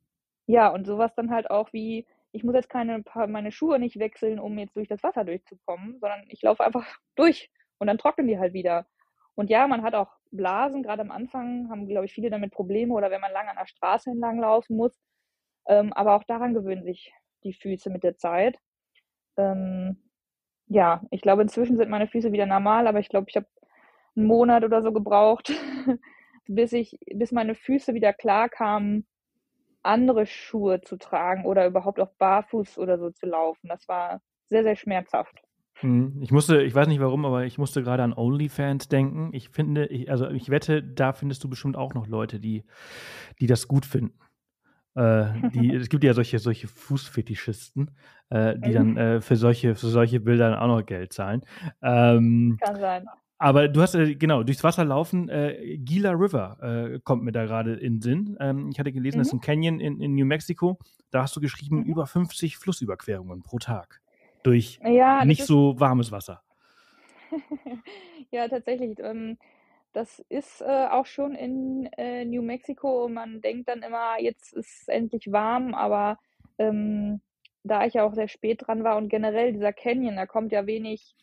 [0.47, 4.39] ja, und sowas dann halt auch wie, ich muss jetzt keine meine Schuhe nicht wechseln,
[4.39, 8.39] um jetzt durch das Wasser durchzukommen, sondern ich laufe einfach durch und dann trocknen die
[8.39, 8.87] halt wieder.
[9.35, 12.95] Und ja, man hat auch Blasen, gerade am Anfang haben, glaube ich, viele damit Probleme
[12.95, 14.99] oder wenn man lang an der Straße entlang laufen muss,
[15.67, 17.13] ähm, aber auch daran gewöhnen sich
[17.45, 18.59] die Füße mit der Zeit.
[19.37, 19.99] Ähm,
[20.69, 23.47] ja, ich glaube, inzwischen sind meine Füße wieder normal, aber ich glaube, ich habe
[24.17, 25.53] einen Monat oder so gebraucht,
[26.47, 29.07] bis ich, bis meine Füße wieder klar kamen,
[29.83, 33.69] andere Schuhe zu tragen oder überhaupt auch barfuß oder so zu laufen.
[33.69, 35.43] Das war sehr, sehr schmerzhaft.
[35.81, 39.31] Hm, ich musste, ich weiß nicht warum, aber ich musste gerade an OnlyFans denken.
[39.33, 42.65] Ich finde, ich, also ich wette, da findest du bestimmt auch noch Leute, die,
[43.41, 44.19] die das gut finden.
[44.95, 47.91] Äh, die, es gibt ja solche, solche Fußfetischisten,
[48.31, 48.99] äh, die dann mhm.
[48.99, 51.43] äh, für, solche, für solche Bilder dann auch noch Geld zahlen.
[51.83, 53.07] Ähm, Kann sein.
[53.43, 57.45] Aber du hast, äh, genau, durchs Wasser laufen, äh, Gila River äh, kommt mir da
[57.45, 58.37] gerade in den Sinn.
[58.39, 59.23] Ähm, ich hatte gelesen, mhm.
[59.23, 60.79] das ist ein Canyon in, in New Mexico.
[61.11, 61.87] Da hast du geschrieben, mhm.
[61.87, 64.01] über 50 Flussüberquerungen pro Tag
[64.45, 66.41] durch ja, nicht so warmes Wasser.
[68.31, 69.01] ja, tatsächlich.
[69.01, 69.39] Ähm,
[69.93, 73.09] das ist äh, auch schon in äh, New Mexico.
[73.09, 76.17] Man denkt dann immer, jetzt ist es endlich warm, aber
[76.59, 77.21] ähm,
[77.65, 80.65] da ich ja auch sehr spät dran war und generell dieser Canyon, da kommt ja
[80.67, 81.17] wenig,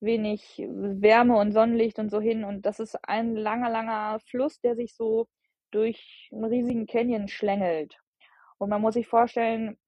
[0.00, 2.44] wenig Wärme und Sonnenlicht und so hin.
[2.44, 5.28] Und das ist ein langer, langer Fluss, der sich so
[5.70, 7.96] durch einen riesigen Canyon schlängelt.
[8.58, 9.78] Und man muss sich vorstellen,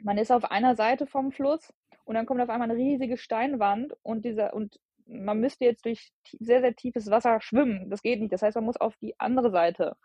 [0.00, 1.72] man ist auf einer Seite vom Fluss
[2.04, 6.12] und dann kommt auf einmal eine riesige Steinwand und dieser und man müsste jetzt durch
[6.38, 7.90] sehr, sehr tiefes Wasser schwimmen.
[7.90, 8.32] Das geht nicht.
[8.32, 9.96] Das heißt, man muss auf die andere Seite.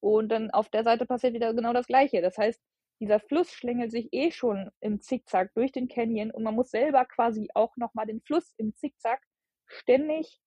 [0.00, 2.20] Und dann auf der Seite passiert wieder genau das Gleiche.
[2.20, 2.60] Das heißt,
[3.02, 7.04] dieser Fluss schlängelt sich eh schon im Zickzack durch den Canyon und man muss selber
[7.04, 9.20] quasi auch nochmal den Fluss im Zickzack
[9.66, 10.40] ständig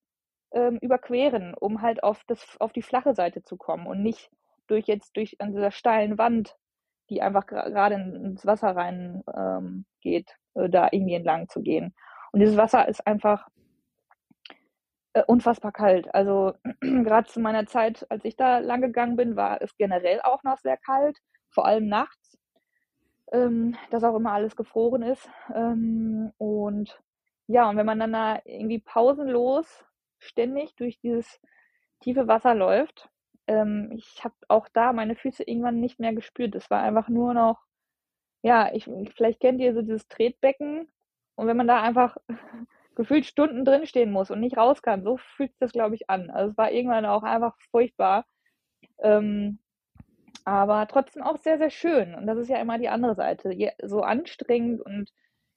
[0.53, 4.32] ähm, überqueren, um halt auf, das, auf die flache Seite zu kommen und nicht
[4.68, 6.56] durch jetzt durch an dieser steilen Wand,
[7.10, 11.93] die einfach gerade ins Wasser rein ähm, geht, äh, da irgendwie entlang zu gehen.
[12.32, 13.49] Und dieses Wasser ist einfach
[15.12, 16.08] äh, unfassbar kalt.
[16.16, 20.41] Also gerade zu meiner Zeit, als ich da lang gegangen bin, war es generell auch
[20.43, 21.18] noch sehr kalt,
[21.49, 22.38] vor allem nachts,
[23.32, 25.30] ähm, dass auch immer alles gefroren ist.
[25.53, 27.01] Ähm, und
[27.47, 29.86] ja, und wenn man dann da irgendwie pausenlos
[30.19, 31.39] ständig durch dieses
[32.01, 33.09] tiefe Wasser läuft,
[33.47, 36.55] ähm, ich habe auch da meine Füße irgendwann nicht mehr gespürt.
[36.55, 37.59] Es war einfach nur noch,
[38.43, 40.88] ja, ich, vielleicht kennt ihr so dieses Tretbecken.
[41.36, 42.17] Und wenn man da einfach
[42.95, 45.03] gefühlt Stunden drinstehen muss und nicht raus kann.
[45.03, 46.30] So fühlt sich das, glaube ich, an.
[46.32, 48.26] Also es war irgendwann auch einfach furchtbar.
[48.99, 49.59] Ähm,
[50.45, 52.15] aber trotzdem auch sehr, sehr schön.
[52.15, 53.51] Und das ist ja immer die andere Seite.
[53.83, 55.11] So anstrengend und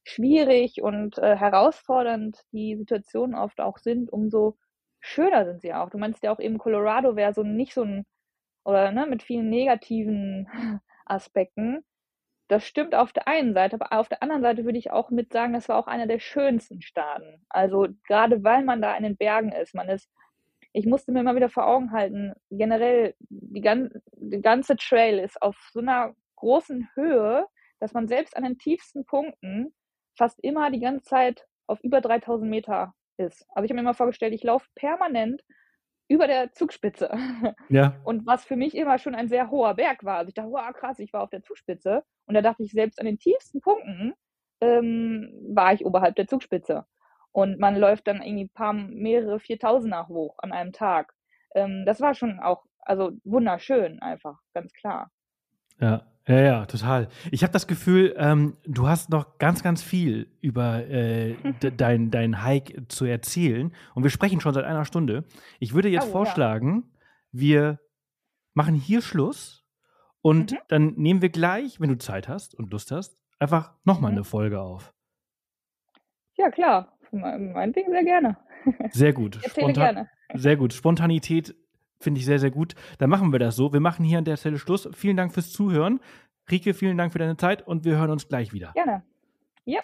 [0.05, 4.57] schwierig und äh, herausfordernd die Situationen oft auch sind, umso
[5.01, 5.91] schöner sind sie auch.
[5.91, 8.07] Du meinst ja auch eben, Colorado wäre so nicht so ein,
[8.64, 10.49] oder ne, mit vielen negativen
[11.07, 11.84] Aspekten.
[12.49, 15.32] das stimmt auf der einen Seite, aber auf der anderen Seite würde ich auch mit
[15.32, 17.45] sagen, das war auch einer der schönsten Staaten.
[17.51, 20.11] Also gerade weil man da in den Bergen ist, man ist,
[20.73, 25.41] ich musste mir immer wieder vor Augen halten, generell, die, gan die ganze Trail ist
[25.43, 27.47] auf so einer großen Höhe,
[27.81, 29.75] dass man selbst an den tiefsten Punkten
[30.16, 33.47] fast immer die ganze Zeit auf über 3000 Meter ist.
[33.51, 35.43] Also ich habe mir immer vorgestellt, ich laufe permanent
[36.09, 37.11] über der Zugspitze.
[37.69, 38.01] Ja.
[38.05, 40.19] Und was für mich immer schon ein sehr hoher Berg war.
[40.19, 42.03] Also ich dachte, wow, krass, ich war auf der Zugspitze.
[42.27, 44.14] Und da dachte ich, selbst an den tiefsten Punkten
[44.62, 46.87] ähm, war ich oberhalb der Zugspitze.
[47.39, 51.14] Und man läuft dann irgendwie ein paar, mehrere Viertausender hoch an einem Tag.
[51.55, 55.12] Ähm, das war schon auch, also wunderschön einfach, ganz klar.
[55.78, 57.07] Ja, ja, ja, total.
[57.30, 61.36] Ich habe das Gefühl, ähm, du hast noch ganz, ganz viel über äh,
[61.76, 63.72] dein, dein Hike zu erzählen.
[63.95, 65.22] Und wir sprechen schon seit einer Stunde.
[65.61, 67.41] Ich würde jetzt oh, vorschlagen, ja.
[67.41, 67.78] wir
[68.53, 69.64] machen hier Schluss
[70.22, 70.59] und mhm.
[70.66, 74.16] dann nehmen wir gleich, wenn du Zeit hast und Lust hast, einfach nochmal mhm.
[74.16, 74.93] eine Folge auf.
[76.34, 76.98] Ja, klar.
[77.13, 78.37] Meinetwegen sehr gerne.
[78.91, 79.37] Sehr gut.
[79.37, 80.11] Erzähle Spontan gerne.
[80.35, 80.73] Sehr gut.
[80.75, 81.55] Spontanität
[82.01, 82.75] Finde ich sehr, sehr gut.
[82.99, 83.73] Dann machen wir das so.
[83.73, 84.89] Wir machen hier an der Stelle Schluss.
[84.93, 86.01] Vielen Dank fürs Zuhören.
[86.51, 88.73] Rike, vielen Dank für deine Zeit und wir hören uns gleich wieder.
[88.73, 89.03] Gerne.
[89.65, 89.81] Ja.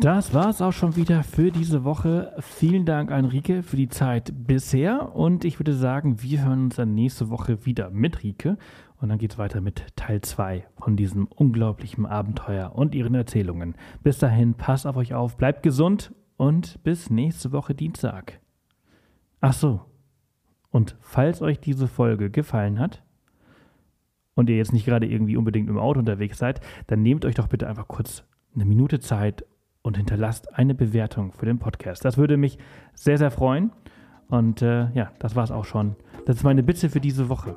[0.00, 2.32] Das war es auch schon wieder für diese Woche.
[2.38, 6.76] Vielen Dank an Rike für die Zeit bisher und ich würde sagen, wir hören uns
[6.76, 8.58] dann nächste Woche wieder mit Rike
[9.00, 13.74] und dann geht es weiter mit Teil 2 von diesem unglaublichen Abenteuer und ihren Erzählungen.
[14.02, 18.40] Bis dahin, passt auf euch auf, bleibt gesund und bis nächste Woche Dienstag.
[19.40, 19.82] Ach so.
[20.70, 23.02] Und falls euch diese Folge gefallen hat
[24.34, 27.48] und ihr jetzt nicht gerade irgendwie unbedingt im Auto unterwegs seid, dann nehmt euch doch
[27.48, 28.24] bitte einfach kurz
[28.54, 29.44] eine Minute Zeit
[29.82, 32.04] und hinterlasst eine Bewertung für den Podcast.
[32.04, 32.58] Das würde mich
[32.94, 33.72] sehr, sehr freuen.
[34.28, 35.96] Und äh, ja, das war es auch schon.
[36.26, 37.56] Das ist meine Bitte für diese Woche.